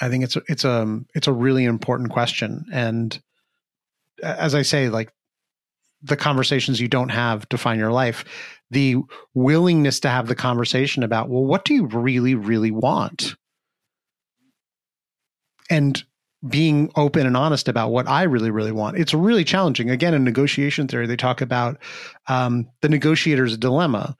[0.00, 3.22] I think it's a, it's a it's a really important question, and
[4.20, 5.12] as I say, like
[6.06, 8.24] the conversations you don't have define your life
[8.70, 8.96] the
[9.34, 13.36] willingness to have the conversation about, well, what do you really, really want?
[15.70, 16.02] And
[16.46, 18.98] being open and honest about what I really, really want.
[18.98, 19.90] It's really challenging.
[19.90, 21.78] Again, in negotiation theory, they talk about
[22.28, 24.16] um, the negotiator's dilemma.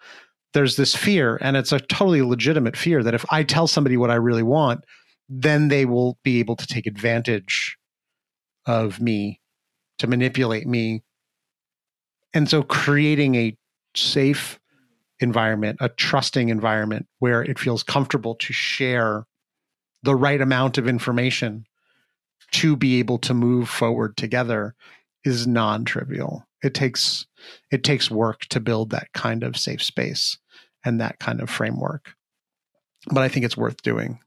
[0.55, 4.11] There's this fear, and it's a totally legitimate fear that if I tell somebody what
[4.11, 4.85] I really want,
[5.29, 7.77] then they will be able to take advantage
[8.65, 9.41] of me
[9.99, 11.03] to manipulate me.
[12.37, 13.57] And so creating a
[13.97, 14.61] safe
[15.21, 19.25] environment, a trusting environment where it feels comfortable to share
[20.03, 21.65] the right amount of information
[22.53, 24.75] to be able to move forward together
[25.25, 26.47] is non-trivial.
[26.63, 27.27] It takes
[27.73, 30.37] it takes work to build that kind of safe space
[30.85, 32.13] and that kind of framework.
[33.11, 34.19] But I think it's worth doing.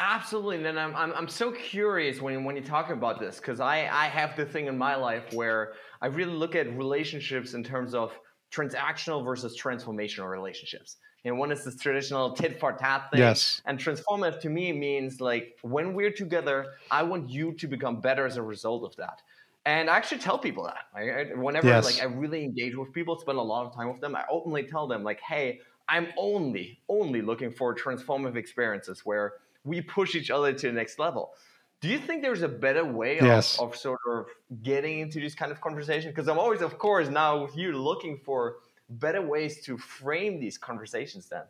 [0.00, 3.88] Absolutely, and I'm, I'm I'm so curious when when you talk about this because I
[3.88, 7.94] I have the thing in my life where I really look at relationships in terms
[7.94, 8.12] of
[8.52, 10.96] transactional versus transformational relationships.
[11.24, 13.20] And one is this traditional tit for tat thing.
[13.20, 13.60] Yes.
[13.66, 18.24] And transformative to me means like when we're together, I want you to become better
[18.24, 19.20] as a result of that.
[19.66, 20.84] And I actually tell people that.
[20.94, 21.36] Right?
[21.36, 21.84] Whenever yes.
[21.84, 24.62] like I really engage with people, spend a lot of time with them, I openly
[24.62, 29.34] tell them like, hey, I'm only, only looking for transformative experiences where
[29.68, 31.32] we push each other to the next level.
[31.80, 33.58] Do you think there's a better way of, yes.
[33.60, 34.26] of sort of
[34.62, 36.10] getting into this kind of conversation?
[36.10, 38.56] Because I'm always, of course, now with you looking for
[38.88, 41.44] better ways to frame these conversations then.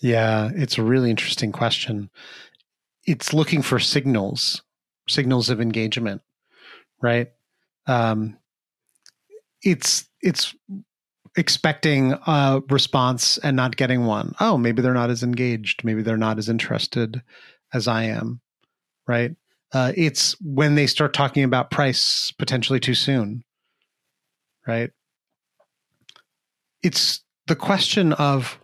[0.00, 2.10] Yeah, it's a really interesting question.
[3.06, 4.62] It's looking for signals,
[5.08, 6.22] signals of engagement,
[7.00, 7.32] right?
[7.86, 8.36] Um,
[9.62, 10.54] it's it's
[11.36, 14.34] expecting a response and not getting one.
[14.40, 15.84] Oh, maybe they're not as engaged.
[15.84, 17.22] Maybe they're not as interested
[17.72, 18.40] as I am.
[19.06, 19.36] Right.
[19.72, 23.44] Uh, it's when they start talking about price potentially too soon.
[24.66, 24.90] Right.
[26.82, 28.58] It's the question of,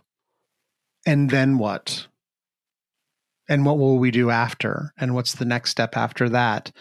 [1.05, 2.07] and then what?
[3.49, 4.93] And what will we do after?
[4.97, 6.71] And what's the next step after that?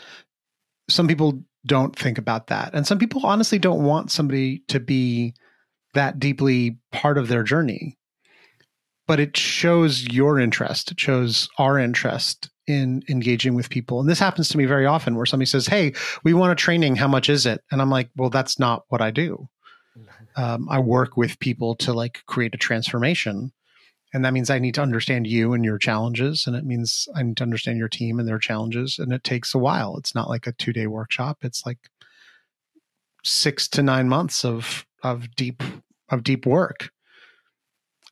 [0.89, 2.71] some people don't think about that.
[2.75, 5.35] And some people honestly don't want somebody to be
[5.97, 7.99] that deeply part of their journey.
[9.07, 10.93] But it shows your interest.
[10.93, 14.01] It shows our interest in engaging with people.
[14.01, 15.93] And this happens to me very often where somebody says, Hey,
[16.25, 16.97] we want a training.
[16.97, 17.63] How much is it?
[17.71, 19.49] And I'm like, Well, that's not what I do.
[20.39, 23.53] Um, I work with people to like create a transformation.
[24.13, 26.47] And that means I need to understand you and your challenges.
[26.47, 28.99] And it means I need to understand your team and their challenges.
[28.99, 29.97] And it takes a while.
[29.97, 31.39] It's not like a two day workshop.
[31.41, 31.79] It's like
[33.25, 35.63] six to nine months of of deep
[36.11, 36.91] of deep work.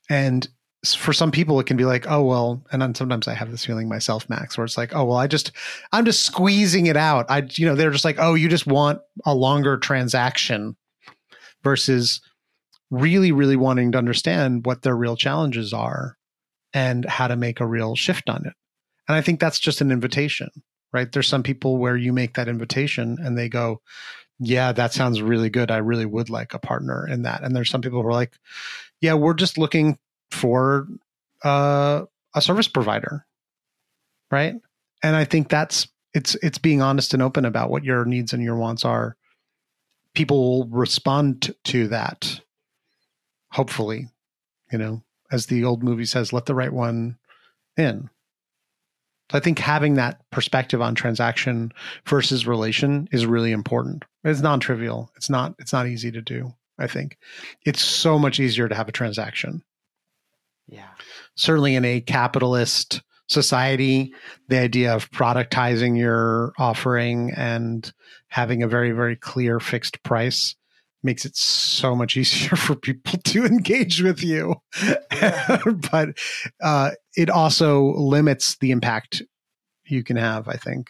[0.09, 0.47] And
[0.85, 3.65] for some people it can be like oh well and then sometimes i have this
[3.65, 5.51] feeling myself max where it's like oh well i just
[5.93, 7.25] i'm just squeezing it out.
[7.27, 10.75] I you know they're just like oh you just want a longer transaction
[11.63, 12.21] versus
[12.91, 16.17] really really wanting to understand what their real challenges are
[16.71, 18.53] and how to make a real shift on it.
[19.07, 20.49] And i think that's just an invitation
[20.95, 21.11] right?
[21.11, 23.81] There's some people where you make that invitation and they go
[24.39, 27.69] yeah that sounds really good i really would like a partner in that and there's
[27.69, 28.33] some people who are like
[29.01, 29.97] yeah we're just looking
[30.31, 30.87] for
[31.43, 33.25] uh, a service provider,
[34.31, 34.55] right?
[35.01, 38.43] And I think that's it's it's being honest and open about what your needs and
[38.43, 39.15] your wants are.
[40.13, 42.41] People will respond to that.
[43.51, 44.07] Hopefully,
[44.71, 47.17] you know, as the old movie says, let the right one
[47.77, 48.09] in.
[49.31, 51.71] So I think having that perspective on transaction
[52.05, 54.05] versus relation is really important.
[54.25, 55.11] It's non-trivial.
[55.15, 57.17] It's not it's not easy to do, I think.
[57.65, 59.63] It's so much easier to have a transaction
[60.67, 60.89] yeah.
[61.35, 64.13] Certainly in a capitalist society,
[64.47, 67.91] the idea of productizing your offering and
[68.27, 70.55] having a very, very clear fixed price
[71.03, 74.55] makes it so much easier for people to engage with you.
[75.91, 76.17] But
[76.61, 79.21] uh, it also limits the impact
[79.85, 80.89] you can have, I think.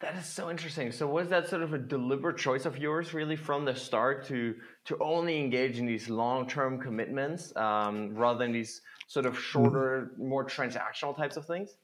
[0.00, 0.92] That is so interesting.
[0.92, 4.54] So was that sort of a deliberate choice of yours, really, from the start to
[4.86, 10.12] to only engage in these long term commitments um, rather than these sort of shorter,
[10.16, 11.76] more transactional types of things?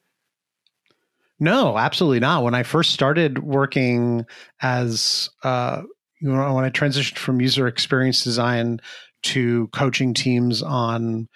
[1.38, 2.42] No, absolutely not.
[2.42, 4.24] When I first started working
[4.62, 5.82] as uh,
[6.20, 8.80] you know, when I transitioned from user experience design
[9.24, 11.28] to coaching teams on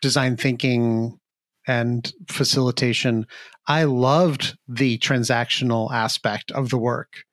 [0.00, 1.18] design thinking
[1.66, 3.26] and facilitation,
[3.68, 7.24] I loved the transactional aspect of the work.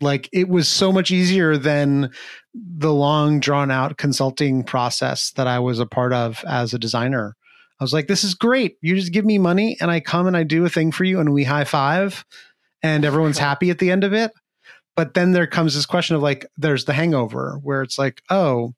[0.00, 2.10] Like it was so much easier than
[2.54, 7.34] the long drawn out consulting process that I was a part of as a designer.
[7.80, 8.76] I was like, this is great.
[8.82, 11.20] You just give me money and I come and I do a thing for you
[11.20, 12.24] and we high five
[12.82, 14.32] and everyone's happy at the end of it.
[14.96, 18.74] But then there comes this question of like, there's the hangover where it's like, oh,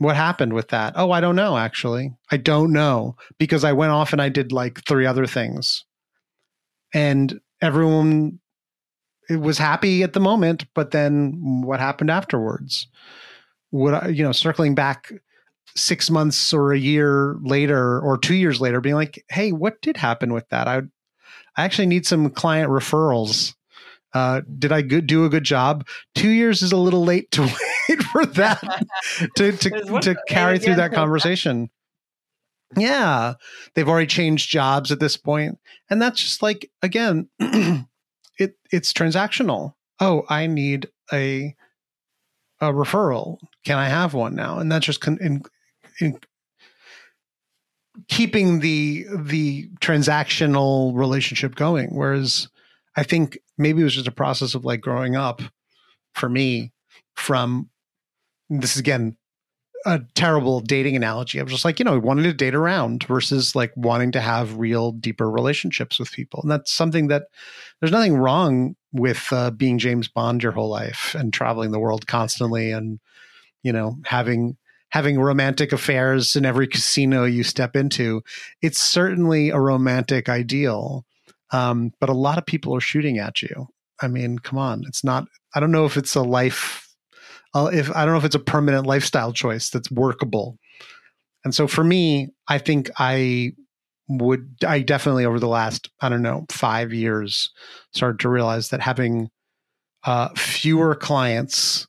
[0.00, 0.94] what happened with that?
[0.96, 2.14] Oh, I don't know, actually.
[2.30, 5.84] I don't know because I went off and I did like three other things.
[6.94, 8.40] And everyone
[9.28, 12.88] it was happy at the moment, but then what happened afterwards?
[13.72, 15.12] Would I, you know, circling back
[15.76, 19.98] six months or a year later or two years later, being like, hey, what did
[19.98, 20.66] happen with that?
[20.66, 20.78] I,
[21.58, 23.54] I actually need some client referrals
[24.12, 25.86] uh, did I good, do a good job?
[26.14, 27.42] Two years is a little late to
[27.90, 28.60] wait for that
[29.36, 31.70] to to, to carry through that conversation.
[32.76, 33.34] Yeah,
[33.74, 39.74] they've already changed jobs at this point, and that's just like again, it it's transactional.
[39.98, 41.54] Oh, I need a
[42.60, 43.38] a referral.
[43.64, 44.58] Can I have one now?
[44.58, 45.42] And that's just con- in,
[46.00, 46.18] in
[48.08, 51.88] keeping the the transactional relationship going.
[51.90, 52.48] Whereas
[52.96, 55.40] I think maybe it was just a process of like growing up
[56.14, 56.72] for me
[57.16, 57.70] from
[58.50, 59.16] this is again
[59.86, 61.40] a terrible dating analogy.
[61.40, 64.58] I was just like, you know, wanting to date around versus like wanting to have
[64.58, 66.40] real deeper relationships with people.
[66.42, 67.24] And that's something that
[67.80, 72.06] there's nothing wrong with uh, being James Bond your whole life and traveling the world
[72.06, 73.00] constantly and,
[73.62, 74.56] you know, having
[74.90, 78.22] having romantic affairs in every casino you step into.
[78.60, 81.06] It's certainly a romantic ideal.
[81.52, 83.68] Um, but a lot of people are shooting at you.
[84.02, 85.26] I mean, come on, it's not.
[85.54, 86.86] I don't know if it's a life.
[87.54, 90.58] Uh, if I don't know if it's a permanent lifestyle choice that's workable.
[91.44, 93.52] And so for me, I think I
[94.08, 94.56] would.
[94.66, 97.50] I definitely over the last I don't know five years
[97.92, 99.30] started to realize that having
[100.04, 101.86] uh, fewer clients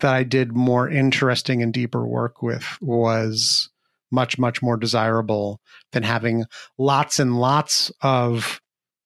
[0.00, 3.70] that I did more interesting and deeper work with was
[4.10, 5.60] much much more desirable
[5.92, 6.44] than having
[6.78, 8.60] lots and lots of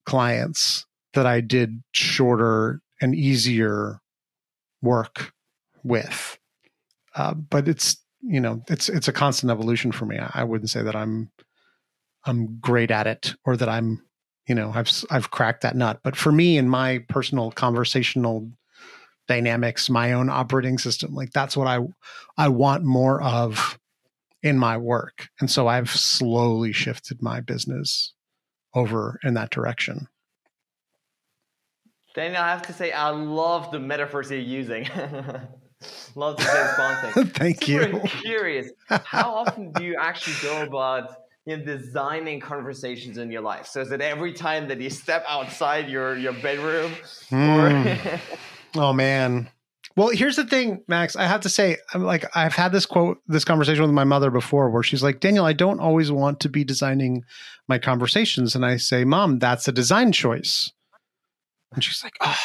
[0.07, 4.01] clients that I did shorter and easier
[4.83, 5.33] work
[5.83, 6.39] with.
[7.15, 10.19] Uh, but it's you know it's it's a constant evolution for me.
[10.19, 11.31] I wouldn't say that I'm
[12.25, 14.03] I'm great at it or that I'm
[14.49, 16.01] you know, I've I've cracked that nut.
[16.03, 18.51] But for me in my personal conversational
[19.29, 21.81] dynamics, my own operating system, like that's what I
[22.37, 23.79] I want more of
[24.43, 25.29] in my work.
[25.39, 28.15] And so I've slowly shifted my business
[28.75, 30.09] over in that direction.
[32.15, 34.89] Daniel, I have to say, I love the metaphors you're using.
[36.15, 37.27] love the James thing.
[37.27, 38.01] Thank Super you.
[38.03, 41.11] curious, how often do you actually go about
[41.57, 43.67] know, designing conversations in your life?
[43.67, 46.93] So is it every time that you step outside your, your bedroom?
[47.31, 48.21] Mm.
[48.77, 49.49] oh, man.
[49.97, 51.17] Well, here's the thing, Max.
[51.17, 54.31] I have to say, I'm like, I've had this quote, this conversation with my mother
[54.31, 57.25] before, where she's like, "Daniel, I don't always want to be designing
[57.67, 60.71] my conversations," and I say, "Mom, that's a design choice."
[61.73, 62.39] And she's like, "Oh,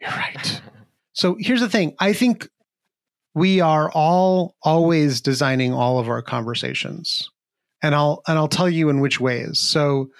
[0.00, 0.62] you're right."
[1.16, 1.94] so here's the thing.
[1.98, 2.46] I think
[3.34, 7.30] we are all always designing all of our conversations,
[7.82, 9.58] and I'll and I'll tell you in which ways.
[9.58, 10.10] So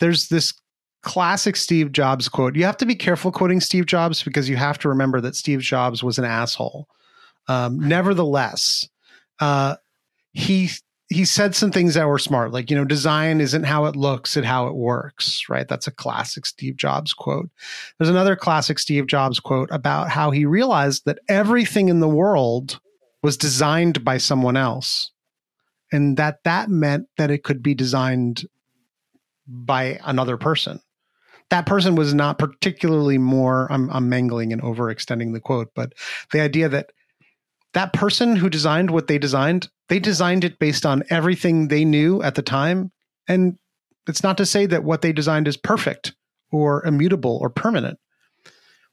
[0.00, 0.54] there's this
[1.02, 2.56] classic Steve Jobs quote.
[2.56, 5.60] You have to be careful quoting Steve Jobs because you have to remember that Steve
[5.60, 6.88] Jobs was an asshole.
[7.46, 8.88] Um, nevertheless,
[9.40, 9.76] uh,
[10.32, 10.70] he
[11.08, 14.36] he said some things that were smart, like you know, design isn't how it looks;
[14.36, 15.48] it how it works.
[15.48, 15.66] Right?
[15.66, 17.50] That's a classic Steve Jobs quote.
[17.98, 22.80] There's another classic Steve Jobs quote about how he realized that everything in the world
[23.22, 25.10] was designed by someone else,
[25.90, 28.46] and that that meant that it could be designed
[29.46, 30.80] by another person
[31.50, 35.94] that person was not particularly more I'm, I'm mangling and overextending the quote but
[36.32, 36.92] the idea that
[37.74, 42.22] that person who designed what they designed they designed it based on everything they knew
[42.22, 42.90] at the time
[43.26, 43.58] and
[44.06, 46.14] it's not to say that what they designed is perfect
[46.50, 47.98] or immutable or permanent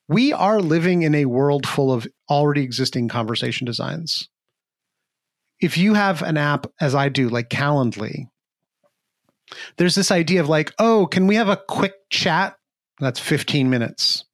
[0.08, 4.30] we are living in a world full of already existing conversation designs
[5.60, 8.28] if you have an app as i do like calendly
[9.78, 12.56] there's this idea of like, oh, can we have a quick chat?
[13.00, 14.26] That's 15 minutes.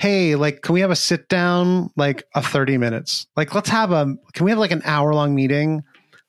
[0.00, 3.26] Hey, like, can we have a sit down, like a 30 minutes?
[3.36, 5.82] Like, let's have a, can we have like an hour long meeting?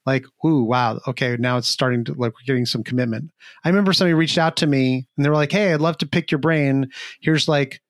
[0.05, 0.99] Like, ooh, wow.
[1.07, 1.37] Okay.
[1.39, 3.31] Now it's starting to, like, we're getting some commitment.
[3.63, 6.05] I remember somebody reached out to me and they were like, hey, I'd love to
[6.05, 6.89] pick your brain.
[7.21, 7.81] Here's like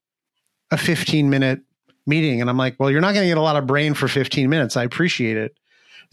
[0.70, 1.62] a 15 minute
[2.06, 2.42] meeting.
[2.42, 4.52] And I'm like, well, you're not going to get a lot of brain for 15
[4.52, 4.78] minutes.
[4.78, 5.54] I appreciate it.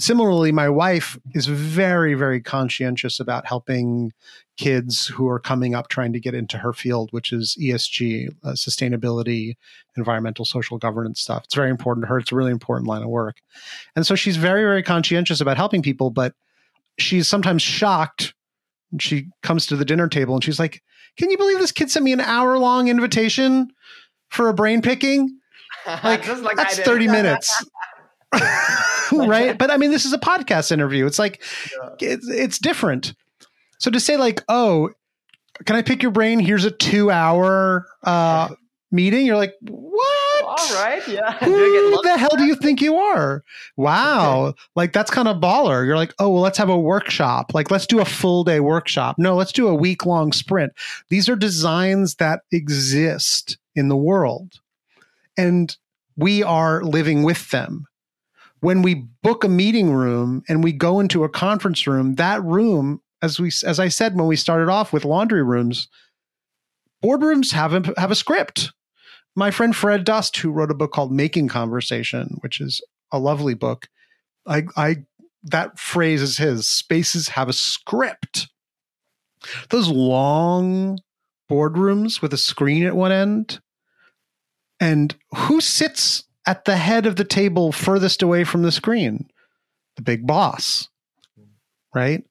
[0.01, 4.13] Similarly, my wife is very, very conscientious about helping
[4.57, 8.51] kids who are coming up trying to get into her field, which is ESG, uh,
[8.51, 9.57] sustainability,
[9.97, 11.45] environmental, social governance stuff.
[11.45, 12.19] It's very important to her.
[12.19, 13.39] It's a really important line of work.
[13.97, 16.35] And so she's very, very conscientious about helping people, but
[16.99, 18.35] she's sometimes shocked.
[19.01, 20.81] She comes to the dinner table and she's like,
[21.17, 23.73] Can you believe this kid sent me an hour long invitation
[24.29, 25.35] for a brain picking?
[25.87, 27.65] Like, like that's 30 minutes.
[29.13, 29.57] right?
[29.57, 31.07] But I mean, this is a podcast interview.
[31.07, 31.43] It's like
[31.73, 31.95] yeah.
[32.01, 33.15] it's, it's different.
[33.79, 34.91] So to say like, oh,
[35.65, 36.39] can I pick your brain?
[36.39, 38.49] Here's a two hour uh,
[38.91, 39.27] meeting.
[39.27, 40.45] You're like, what?
[40.45, 41.33] All right, yeah.
[41.45, 43.45] Who the hell do you think you are?
[43.77, 45.85] Wow, like that's kind of baller.
[45.85, 47.53] You're like, oh well, let's have a workshop.
[47.55, 49.17] Like let's do a full day workshop.
[49.19, 50.73] No, let's do a week long sprint.
[51.09, 54.61] These are designs that exist in the world,
[55.37, 55.77] and
[56.17, 57.87] we are living with them
[58.61, 63.01] when we book a meeting room and we go into a conference room, that room,
[63.23, 65.89] as we as I said when we started off with laundry rooms,
[67.03, 68.73] boardrooms have a, have a script.
[69.37, 72.81] My friend Fred Dust, who wrote a book called Making Conversation, which is
[73.13, 73.89] a lovely book,
[74.47, 74.97] I, I
[75.45, 76.67] that phrase is his.
[76.67, 78.49] Spaces have a script.
[79.71, 80.99] Those long
[81.51, 83.61] boardrooms with a screen at one end,
[84.81, 89.29] and who sits at the head of the table furthest away from the screen,
[89.97, 90.89] the big boss,
[91.95, 92.25] right?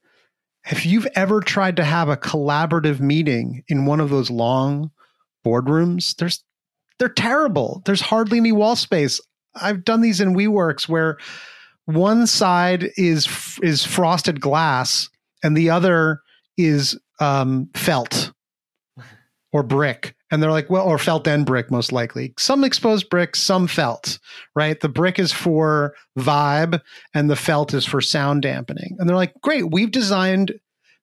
[0.72, 4.90] If you've ever tried to have a collaborative meeting in one of those long
[5.46, 6.44] boardrooms, there's
[6.98, 7.84] they're terrible.
[7.86, 9.22] There's hardly any wall space.
[9.54, 11.20] I've done these in WeWorks where
[11.86, 15.10] one side is is frosted glass
[15.44, 16.22] and the other
[16.58, 18.32] is um, felt
[19.54, 22.34] or brick and they're like, well, or felt and brick, most likely.
[22.38, 24.20] Some exposed brick, some felt,
[24.56, 24.80] right?
[24.80, 26.82] The brick is for vibe
[27.14, 28.96] and the felt is for sound dampening.
[29.00, 30.54] And they're like, great, we've designed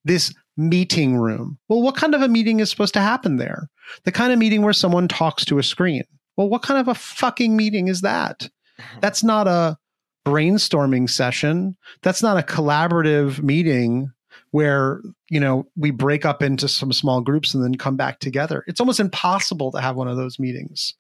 [0.05, 1.59] this meeting room.
[1.69, 3.69] Well, what kind of a meeting is supposed to happen there?
[4.05, 6.05] The kind of meeting where someone talks to a screen.
[6.37, 8.41] Well, what kind of a fucking meeting is that?
[8.79, 9.01] Mm-hmm.
[9.01, 9.79] That's not a
[10.27, 11.77] brainstorming session.
[12.03, 14.11] That's not a collaborative meeting
[14.55, 15.01] where
[15.31, 18.63] you know we break up into some small groups and then come back together.
[18.69, 20.95] It's almost impossible to have one of those meetings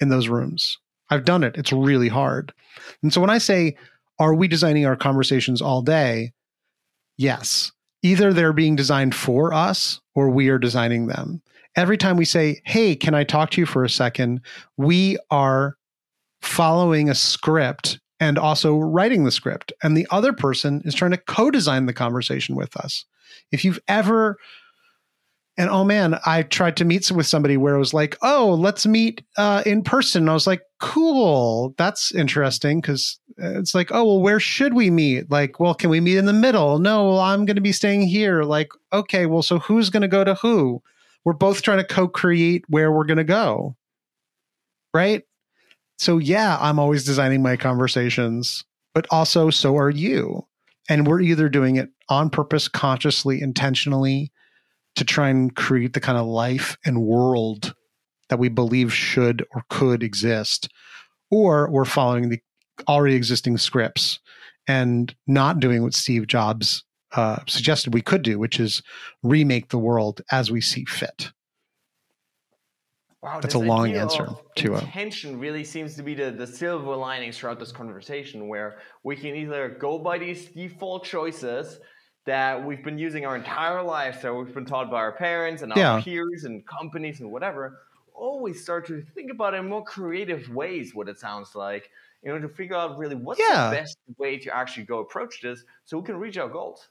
[0.00, 0.76] in those rooms.
[1.08, 1.56] I've done it.
[1.56, 2.52] It's really hard.
[3.02, 3.74] And so when i say
[4.18, 6.34] are we designing our conversations all day?
[7.16, 7.72] Yes.
[8.02, 11.40] Either they're being designed for us or we are designing them.
[11.76, 14.42] Every time we say, Hey, can I talk to you for a second?
[14.76, 15.78] We are
[16.42, 19.70] following a script and also writing the script.
[19.82, 23.04] And the other person is trying to co design the conversation with us.
[23.52, 24.38] If you've ever,
[25.58, 28.86] and oh man, I tried to meet with somebody where it was like, oh, let's
[28.86, 30.22] meet uh, in person.
[30.22, 34.90] And I was like, cool, that's interesting because it's like, oh, well, where should we
[34.90, 35.30] meet?
[35.30, 36.78] Like, well, can we meet in the middle?
[36.78, 38.42] No, well, I'm going to be staying here.
[38.42, 40.82] Like, okay, well, so who's going to go to who?
[41.26, 43.76] We're both trying to co create where we're going to go.
[44.94, 45.24] Right.
[45.98, 48.64] So, yeah, I'm always designing my conversations,
[48.94, 50.46] but also so are you.
[50.88, 54.32] And we're either doing it on purpose, consciously, intentionally
[54.96, 57.74] to try and create the kind of life and world
[58.28, 60.68] that we believe should or could exist,
[61.30, 62.40] or we're following the
[62.88, 64.18] already existing scripts
[64.66, 68.82] and not doing what Steve Jobs uh, suggested we could do, which is
[69.22, 71.30] remake the world as we see fit.
[73.24, 75.40] Wow, that's a long answer to a intention.
[75.40, 79.70] Really seems to be the, the silver lining throughout this conversation, where we can either
[79.80, 81.80] go by these default choices
[82.26, 85.72] that we've been using our entire life, that we've been taught by our parents and
[85.72, 86.02] our yeah.
[86.02, 87.80] peers and companies and whatever,
[88.14, 90.94] always start to think about it in more creative ways.
[90.94, 91.88] What it sounds like,
[92.22, 93.70] you know, to figure out really what's yeah.
[93.70, 96.88] the best way to actually go approach this, so we can reach our goals.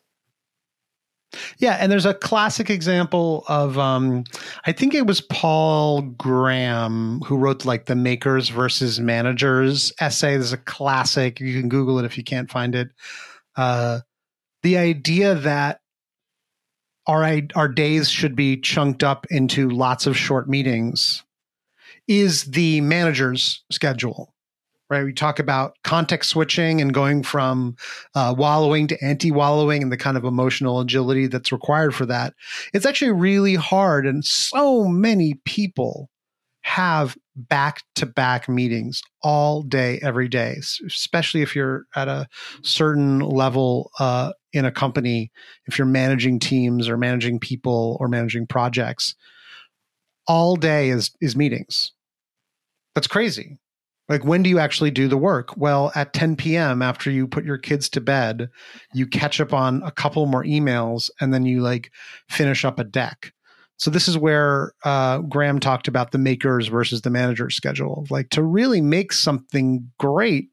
[1.58, 4.24] Yeah, and there's a classic example of um,
[4.66, 10.34] I think it was Paul Graham who wrote like the makers versus managers essay.
[10.34, 11.40] There's a classic.
[11.40, 12.90] You can Google it if you can't find it.
[13.56, 14.00] Uh,
[14.62, 15.80] the idea that
[17.08, 21.24] our our days should be chunked up into lots of short meetings
[22.08, 24.34] is the manager's schedule
[24.90, 25.04] right?
[25.04, 27.76] We talk about context switching and going from
[28.16, 32.34] uh, wallowing to anti wallowing and the kind of emotional agility that's required for that.
[32.74, 34.06] It's actually really hard.
[34.06, 36.10] And so many people
[36.62, 42.28] have back to back meetings all day, every day, especially if you're at a
[42.62, 45.32] certain level uh, in a company,
[45.66, 49.16] if you're managing teams or managing people or managing projects.
[50.26, 51.92] All day is is meetings.
[52.96, 53.58] That's crazy
[54.14, 55.58] like, when do you actually do the work?
[55.58, 58.48] Well, at 10 p.m., after you put your kids to bed,
[58.94, 61.92] you catch up on a couple more emails and then you like
[62.30, 63.34] finish up a deck.
[63.78, 68.06] So, this is where uh, Graham talked about the makers versus the manager schedule.
[68.12, 70.50] Like, to really make something great,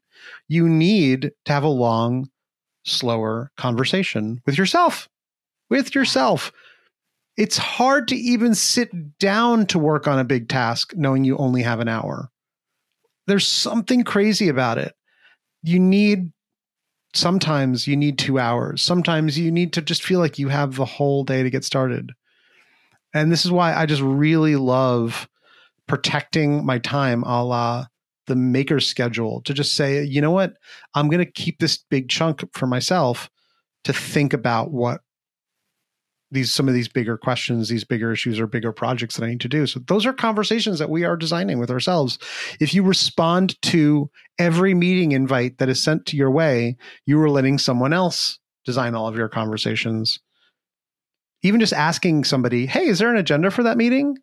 [0.47, 2.29] you need to have a long,
[2.83, 5.07] slower conversation with yourself.
[5.69, 6.51] With yourself.
[7.37, 11.61] It's hard to even sit down to work on a big task knowing you only
[11.61, 12.31] have an hour
[13.31, 14.93] there's something crazy about it.
[15.63, 16.33] You need
[17.13, 18.81] sometimes you need two hours.
[18.81, 22.11] Sometimes you need to just feel like you have the whole day to get started.
[23.13, 25.29] And this is why I just really love
[25.87, 27.85] protecting my time a la
[28.27, 30.53] the maker's schedule to just say, you know what,
[30.93, 33.29] I'm going to keep this big chunk for myself
[33.85, 35.01] to think about what
[36.31, 39.41] these some of these bigger questions these bigger issues or bigger projects that i need
[39.41, 39.67] to do.
[39.67, 42.17] So those are conversations that we are designing with ourselves.
[42.59, 44.09] If you respond to
[44.39, 48.95] every meeting invite that is sent to your way you are letting someone else design
[48.95, 50.19] all of your conversations.
[51.43, 54.17] Even just asking somebody hey is there an agenda for that meeting?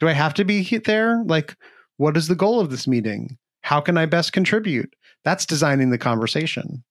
[0.00, 1.22] Do i have to be there?
[1.26, 1.56] Like
[1.96, 3.36] what is the goal of this meeting?
[3.62, 4.94] How can i best contribute?
[5.24, 6.84] That's designing the conversation.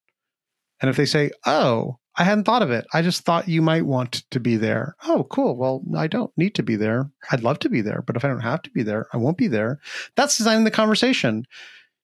[0.82, 2.86] And if they say oh I hadn't thought of it.
[2.94, 4.96] I just thought you might want to be there.
[5.08, 5.58] Oh, cool.
[5.58, 7.10] Well, I don't need to be there.
[7.32, 9.38] I'd love to be there, but if I don't have to be there, I won't
[9.38, 9.80] be there.
[10.16, 11.48] That's designing the conversation.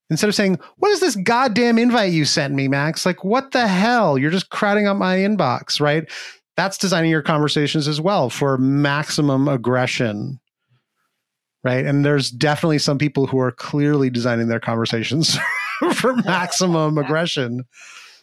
[0.10, 3.06] Instead of saying, What is this goddamn invite you sent me, Max?
[3.06, 4.18] Like, what the hell?
[4.18, 6.10] You're just crowding up my inbox, right?
[6.58, 10.40] That's designing your conversations as well for maximum aggression.
[11.64, 11.86] Right.
[11.86, 15.38] And there's definitely some people who are clearly designing their conversations
[15.94, 17.66] for maximum aggression.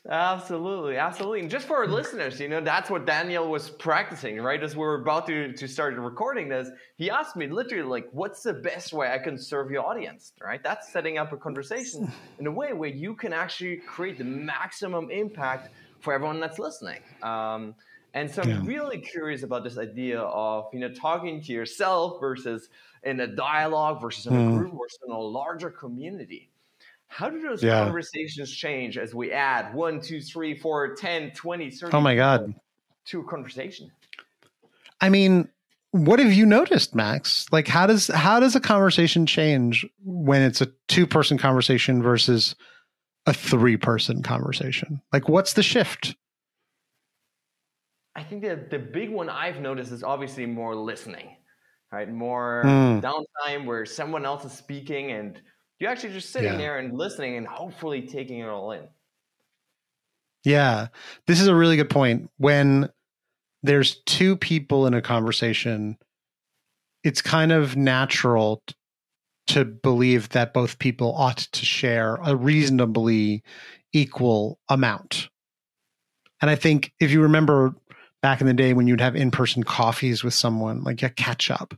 [0.09, 1.41] Absolutely, absolutely.
[1.41, 4.63] And just for our listeners, you know, that's what Daniel was practicing, right?
[4.63, 8.43] As we were about to, to start recording this, he asked me literally, like, what's
[8.43, 10.63] the best way I can serve your audience, right?
[10.63, 15.11] That's setting up a conversation in a way where you can actually create the maximum
[15.11, 17.01] impact for everyone that's listening.
[17.23, 17.75] Um,
[18.15, 18.63] and so I'm yeah.
[18.65, 22.69] really curious about this idea of, you know, talking to yourself versus
[23.03, 24.57] in a dialogue versus in a mm.
[24.57, 26.49] group versus in a larger community.
[27.17, 27.83] How do those yeah.
[27.83, 32.55] conversations change as we add one, two, three, four, 10, 20, 30 Oh my God.
[33.07, 33.91] To a conversation?
[35.01, 35.49] I mean,
[35.93, 37.47] what have you noticed, Max?
[37.51, 42.55] Like how does how does a conversation change when it's a two person conversation versus
[43.25, 45.01] a three person conversation?
[45.11, 46.17] Like what's the shift?
[48.15, 51.35] I think that the big one I've noticed is obviously more listening,
[51.91, 52.13] right?
[52.13, 53.01] More mm.
[53.01, 55.41] downtime where someone else is speaking and
[55.79, 56.59] you're actually just sitting yeah.
[56.59, 58.83] there and listening and hopefully taking it all in.
[60.45, 60.89] Yeah.
[61.27, 62.31] This is a really good point.
[62.39, 62.89] When
[63.63, 65.99] there's two people in a conversation,
[67.03, 68.63] it's kind of natural
[69.49, 73.43] to believe that both people ought to share a reasonably
[73.93, 75.29] equal amount.
[76.41, 77.75] And I think if you remember
[78.23, 81.75] back in the day when you'd have in-person coffees with someone, like a catch up,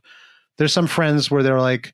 [0.57, 1.93] there's some friends where they're like,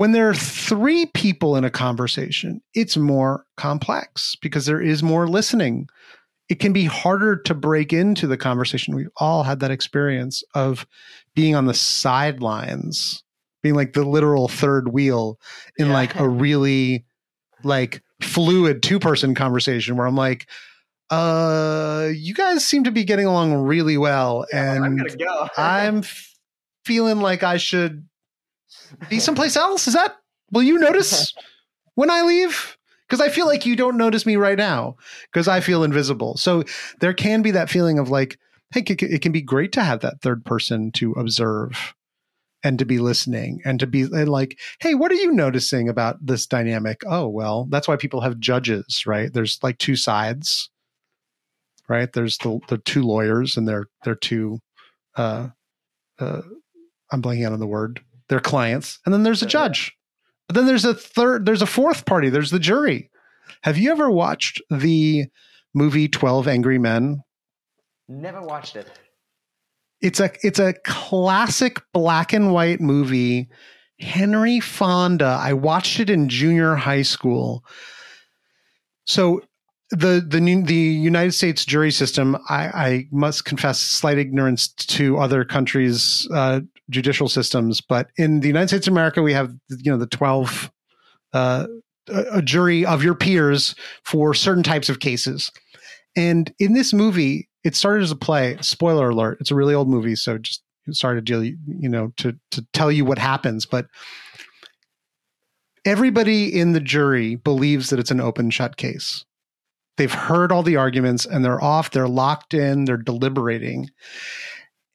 [0.00, 5.28] When there are three people in a conversation, it's more complex because there is more
[5.28, 5.90] listening.
[6.48, 8.96] It can be harder to break into the conversation.
[8.96, 10.86] We've all had that experience of
[11.34, 13.22] being on the sidelines,
[13.62, 15.38] being like the literal third wheel
[15.76, 15.92] in yeah.
[15.92, 17.04] like a really
[17.62, 20.48] like fluid two person conversation where I'm like,
[21.10, 24.46] uh, you guys seem to be getting along really well.
[24.50, 25.48] Yeah, and I'm, go.
[25.58, 26.04] I'm
[26.86, 28.06] feeling like I should
[29.08, 29.86] be someplace else.
[29.88, 30.16] Is that,
[30.50, 31.32] will you notice
[31.94, 32.76] when I leave?
[33.08, 34.96] Because I feel like you don't notice me right now
[35.32, 36.36] because I feel invisible.
[36.36, 36.62] So
[37.00, 38.38] there can be that feeling of like,
[38.72, 41.94] hey, it can be great to have that third person to observe
[42.62, 46.16] and to be listening and to be and like hey what are you noticing about
[46.24, 50.70] this dynamic oh well that's why people have judges right there's like two sides
[51.88, 54.58] right there's the the two lawyers and they're they're two
[55.16, 55.48] uh
[56.18, 56.42] uh
[57.12, 58.00] i'm blanking out on the word
[58.30, 59.92] they're clients and then there's a judge
[60.48, 63.10] but then there's a third there's a fourth party there's the jury
[63.62, 65.26] have you ever watched the
[65.74, 67.22] movie 12 angry men
[68.08, 68.88] never watched it
[70.00, 73.48] it's a it's a classic black and white movie.
[73.98, 75.38] Henry Fonda.
[75.40, 77.64] I watched it in junior high school.
[79.06, 79.42] So
[79.90, 85.44] the the the United States jury system, I, I must confess slight ignorance to other
[85.44, 86.60] countries' uh,
[86.90, 90.70] judicial systems, but in the United States of America, we have you know the twelve
[91.32, 91.66] uh,
[92.08, 93.74] a jury of your peers
[94.04, 95.50] for certain types of cases,
[96.16, 98.56] and in this movie, it started as a play.
[98.60, 100.62] Spoiler alert: it's a really old movie, so just
[100.92, 103.66] sorry to deal, you know, to to tell you what happens.
[103.66, 103.86] But
[105.84, 109.24] everybody in the jury believes that it's an open shut case.
[109.96, 111.90] They've heard all the arguments and they're off.
[111.90, 112.84] They're locked in.
[112.86, 113.90] They're deliberating.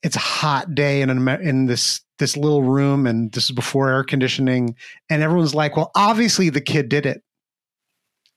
[0.06, 4.04] It's a hot day in in this this little room, and this is before air
[4.04, 4.76] conditioning.
[5.10, 7.24] And everyone's like, "Well, obviously the kid did it."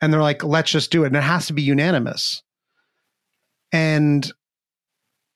[0.00, 2.42] And they're like, "Let's just do it." And it has to be unanimous.
[3.70, 4.32] And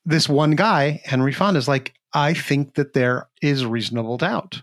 [0.07, 4.63] this one guy, Henry Fonda, is like, I think that there is reasonable doubt.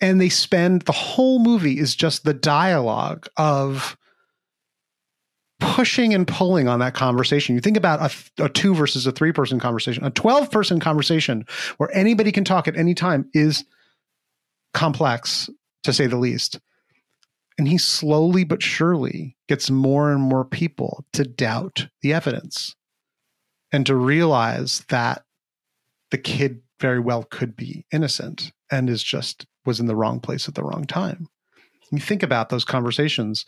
[0.00, 3.96] And they spend the whole movie is just the dialogue of
[5.62, 7.54] pushing and pulling on that conversation.
[7.54, 8.00] You think about
[8.38, 11.46] a, a two versus a three person conversation, a 12 person conversation
[11.76, 13.64] where anybody can talk at any time is
[14.74, 15.48] complex
[15.84, 16.58] to say the least.
[17.58, 22.74] And he slowly but surely gets more and more people to doubt the evidence
[23.70, 25.22] and to realize that
[26.10, 30.48] the kid very well could be innocent and is just was in the wrong place
[30.48, 31.28] at the wrong time.
[31.92, 33.44] You think about those conversations.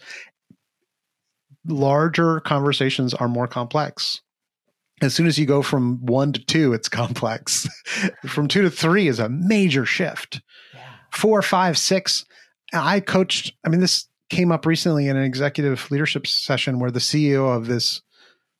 [1.66, 4.20] Larger conversations are more complex.
[5.00, 7.68] As soon as you go from one to two, it's complex.
[8.26, 10.40] from two to three is a major shift.
[10.72, 10.80] Yeah.
[11.10, 12.24] Four, five, six,
[12.72, 17.00] I coached, I mean, this came up recently in an executive leadership session where the
[17.00, 18.02] CEO of this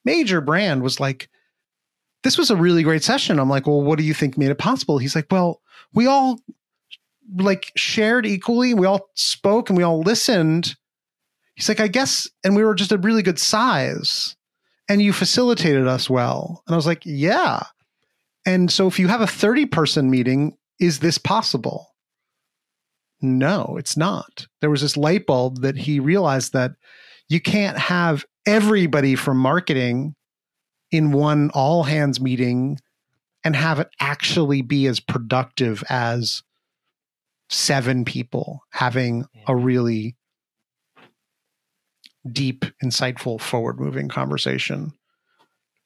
[0.05, 1.28] major brand was like,
[2.22, 3.38] This was a really great session.
[3.38, 4.98] I'm like, Well, what do you think made it possible?
[4.98, 5.61] He's like, Well,
[5.92, 6.40] we all
[7.36, 8.74] like shared equally.
[8.74, 10.76] We all spoke and we all listened.
[11.55, 14.36] He's like, I guess, and we were just a really good size
[14.88, 16.62] and you facilitated us well.
[16.66, 17.62] And I was like, Yeah.
[18.46, 21.94] And so if you have a 30 person meeting, is this possible?
[23.22, 24.46] No, it's not.
[24.61, 26.72] There was this light bulb that he realized that
[27.28, 30.14] you can't have everybody from marketing
[30.90, 32.78] in one all hands meeting
[33.42, 36.42] and have it actually be as productive as
[37.48, 40.16] seven people having a really
[42.31, 44.93] deep, insightful, forward moving conversation.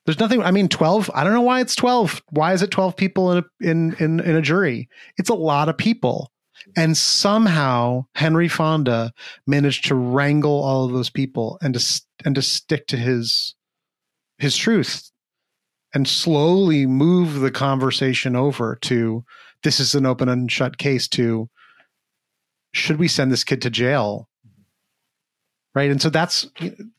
[0.06, 0.42] There's nothing.
[0.42, 1.10] I mean, 12.
[1.14, 2.22] I don't know why it's 12.
[2.30, 4.88] Why is it 12 people in a, in in in a jury?
[5.18, 6.32] It's a lot of people.
[6.76, 9.12] And somehow Henry Fonda
[9.46, 13.54] managed to wrangle all of those people and to and to stick to his
[14.38, 15.10] his truth
[15.94, 19.24] and slowly move the conversation over to
[19.62, 21.48] this is an open and shut case to
[22.72, 24.28] should we send this kid to jail
[25.78, 26.50] right and so that's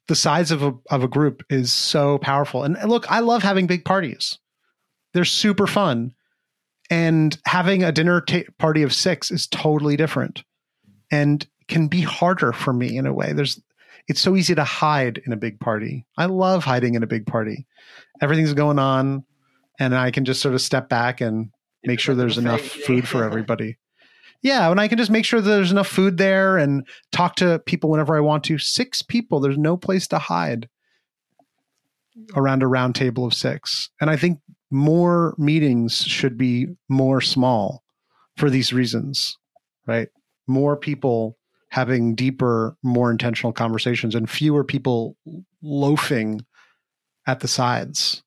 [0.08, 3.68] the size of a of a group is so powerful and look i love having
[3.68, 4.40] big parties
[5.14, 6.14] they're super fun
[6.90, 10.44] and having a dinner ta- party of six is totally different
[11.12, 13.34] and can be harder for me in a way.
[13.34, 13.62] There's,
[14.08, 16.06] it's so easy to hide in a big party.
[16.18, 17.68] I love hiding in a big party.
[18.22, 19.24] Everything's going on,
[19.80, 21.52] and I can just sort of step back and
[21.84, 23.78] make sure there's enough food for everybody.
[24.42, 27.60] Yeah, and I can just make sure that there's enough food there and talk to
[27.66, 28.58] people whenever I want to.
[28.58, 30.70] Six people, there's no place to hide
[32.36, 33.90] around a round table of six.
[34.00, 34.40] And I think
[34.72, 37.84] more meetings should be more small
[38.38, 39.38] for these reasons,
[39.86, 40.10] right?
[40.48, 41.38] More people
[41.72, 45.16] having deeper, more intentional conversations and fewer people
[45.62, 46.46] loafing
[47.28, 48.24] at the sides.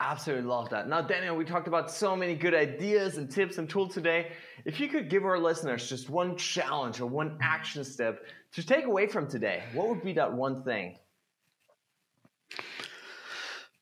[0.00, 0.88] Absolutely love that.
[0.88, 4.30] Now, Daniel, we talked about so many good ideas and tips and tools today.
[4.64, 8.84] If you could give our listeners just one challenge or one action step to take
[8.84, 10.98] away from today, what would be that one thing?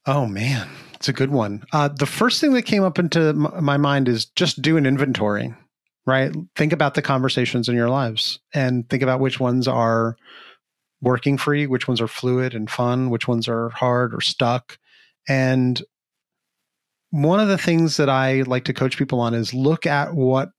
[0.06, 1.64] Oh man, it's a good one.
[1.72, 5.52] Uh, the first thing that came up into my mind is just do an inventory,
[6.06, 6.34] right?
[6.54, 10.16] Think about the conversations in your lives and think about which ones are
[11.02, 14.78] working for you, which ones are fluid and fun, which ones are hard or stuck.
[15.28, 15.82] And
[17.10, 20.50] one of the things that I like to coach people on is look at what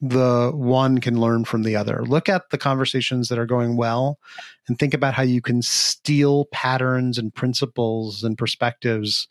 [0.00, 2.02] the one can learn from the other.
[2.04, 4.18] Look at the conversations that are going well
[4.66, 9.28] and think about how you can steal patterns and principles and perspectives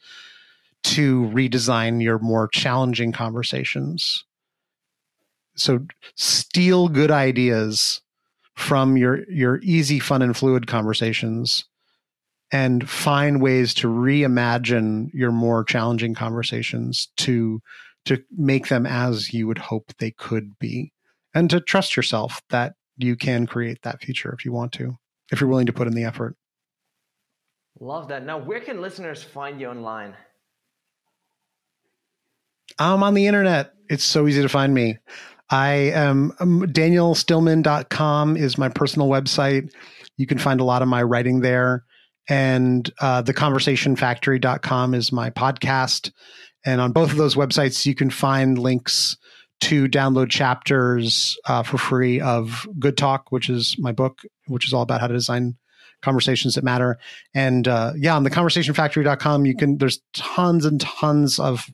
[0.83, 4.25] to redesign your more challenging conversations.
[5.55, 5.85] So
[6.15, 8.01] steal good ideas
[8.55, 11.65] from your your easy fun and fluid conversations
[12.51, 17.61] and find ways to reimagine your more challenging conversations to
[18.05, 20.91] to make them as you would hope they could be.
[21.35, 24.97] And to trust yourself that you can create that future if you want to
[25.31, 26.35] if you're willing to put in the effort.
[27.79, 28.25] Love that.
[28.25, 30.15] Now where can listeners find you online?
[32.79, 33.73] I'm on the internet.
[33.89, 34.97] It's so easy to find me.
[35.49, 39.73] I am um, danielstillman.com is my personal website.
[40.17, 41.85] You can find a lot of my writing there
[42.27, 46.11] and uh, theconversationfactory.com is my podcast
[46.65, 49.17] and on both of those websites, you can find links
[49.61, 54.73] to download chapters uh, for free of Good Talk, which is my book, which is
[54.73, 55.55] all about how to design
[56.01, 56.97] conversations that matter.
[57.33, 61.65] And uh, yeah, on the conversationfactory.com, you can, there's tons and tons of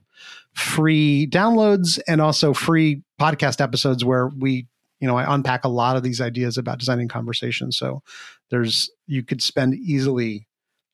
[0.54, 4.68] free downloads and also free podcast episodes where we,
[5.00, 7.78] you know, I unpack a lot of these ideas about designing conversations.
[7.78, 8.02] So
[8.50, 10.48] there's, you could spend easily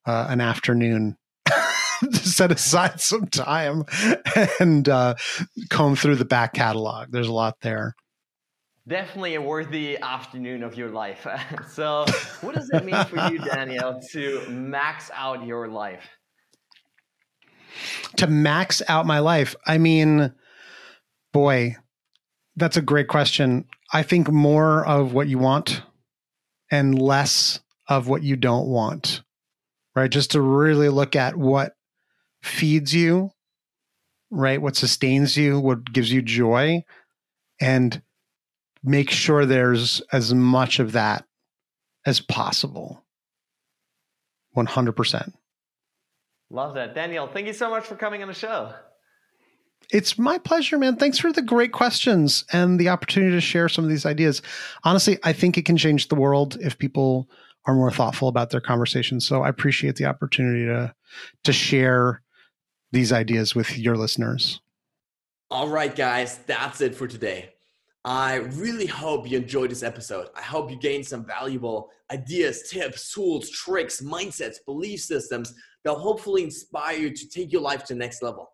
[0.06, 3.84] uh, an afternoon to set aside some time
[4.60, 5.16] and uh,
[5.70, 7.12] comb through the back catalog.
[7.12, 7.96] There's a lot there.
[8.88, 11.28] Definitely a worthy afternoon of your life.
[11.70, 12.06] so,
[12.42, 16.04] what does it mean for you, Daniel, to max out your life?
[18.18, 20.34] To max out my life, I mean,
[21.32, 21.76] boy,
[22.56, 23.66] that's a great question.
[23.94, 25.84] I think more of what you want
[26.72, 27.60] and less
[27.92, 29.22] of what you don't want,
[29.98, 30.10] right?
[30.10, 31.76] Just to really look at what
[32.42, 33.32] feeds you,
[34.30, 34.62] right?
[34.62, 36.86] What sustains you, what gives you joy,
[37.60, 38.02] and
[38.82, 41.26] make sure there's as much of that
[42.06, 43.04] as possible.
[44.56, 45.34] 100%.
[46.50, 46.96] Love that.
[46.96, 48.74] Daniel, thank you so much for coming on the show.
[49.92, 50.96] It's my pleasure, man.
[50.96, 54.42] Thanks for the great questions and the opportunity to share some of these ideas.
[54.86, 57.30] Honestly, I think it can change the world if people
[57.66, 59.28] are more thoughtful about their conversations.
[59.28, 60.94] So I appreciate the opportunity to
[61.44, 62.22] to share
[62.92, 64.62] these ideas with your listeners.
[65.50, 67.54] All right, guys, that's it for today.
[68.04, 70.30] I really hope you enjoyed this episode.
[70.36, 75.54] I hope you gained some valuable ideas, tips, tools, tricks, mindsets, belief systems
[75.84, 78.52] that'll hopefully inspire you to take your life to the next level.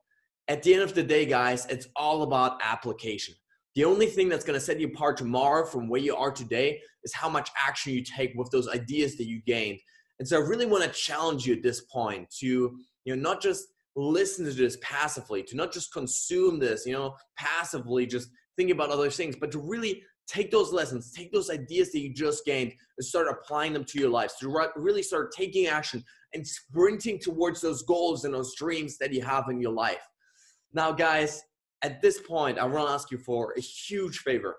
[0.50, 3.36] At the end of the day, guys, it's all about application.
[3.78, 6.82] The only thing that's going to set you apart tomorrow from where you are today
[7.04, 9.78] is how much action you take with those ideas that you gained.
[10.18, 13.40] And so I really want to challenge you at this point to, you know, not
[13.40, 18.72] just listen to this passively, to not just consume this, you know, passively, just think
[18.72, 22.46] about other things, but to really take those lessons, take those ideas that you just
[22.46, 24.34] gained, and start applying them to your lives.
[24.40, 26.04] To really start taking action
[26.34, 30.02] and sprinting towards those goals and those dreams that you have in your life.
[30.74, 31.44] Now, guys,
[31.84, 34.58] at this point, I want to ask you for a huge favor.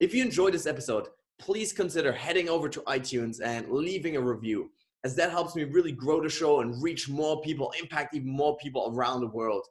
[0.00, 1.08] If you enjoyed this episode,
[1.38, 4.70] please consider heading over to iTunes and leaving a review,
[5.04, 8.56] as that helps me really grow the show and reach more people, impact even more
[8.56, 9.66] people around the world.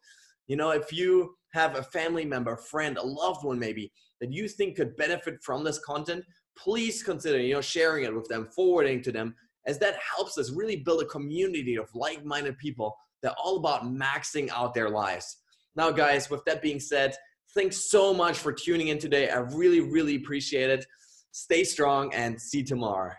[0.47, 3.91] You know, if you have a family member, friend, a loved one maybe
[4.21, 6.23] that you think could benefit from this content,
[6.57, 9.35] please consider, you know, sharing it with them, forwarding to them,
[9.65, 13.85] as that helps us really build a community of like-minded people that are all about
[13.85, 15.37] maxing out their lives.
[15.75, 17.15] Now, guys, with that being said,
[17.55, 19.29] thanks so much for tuning in today.
[19.29, 20.85] I really, really appreciate it.
[21.31, 23.13] Stay strong and see tomorrow.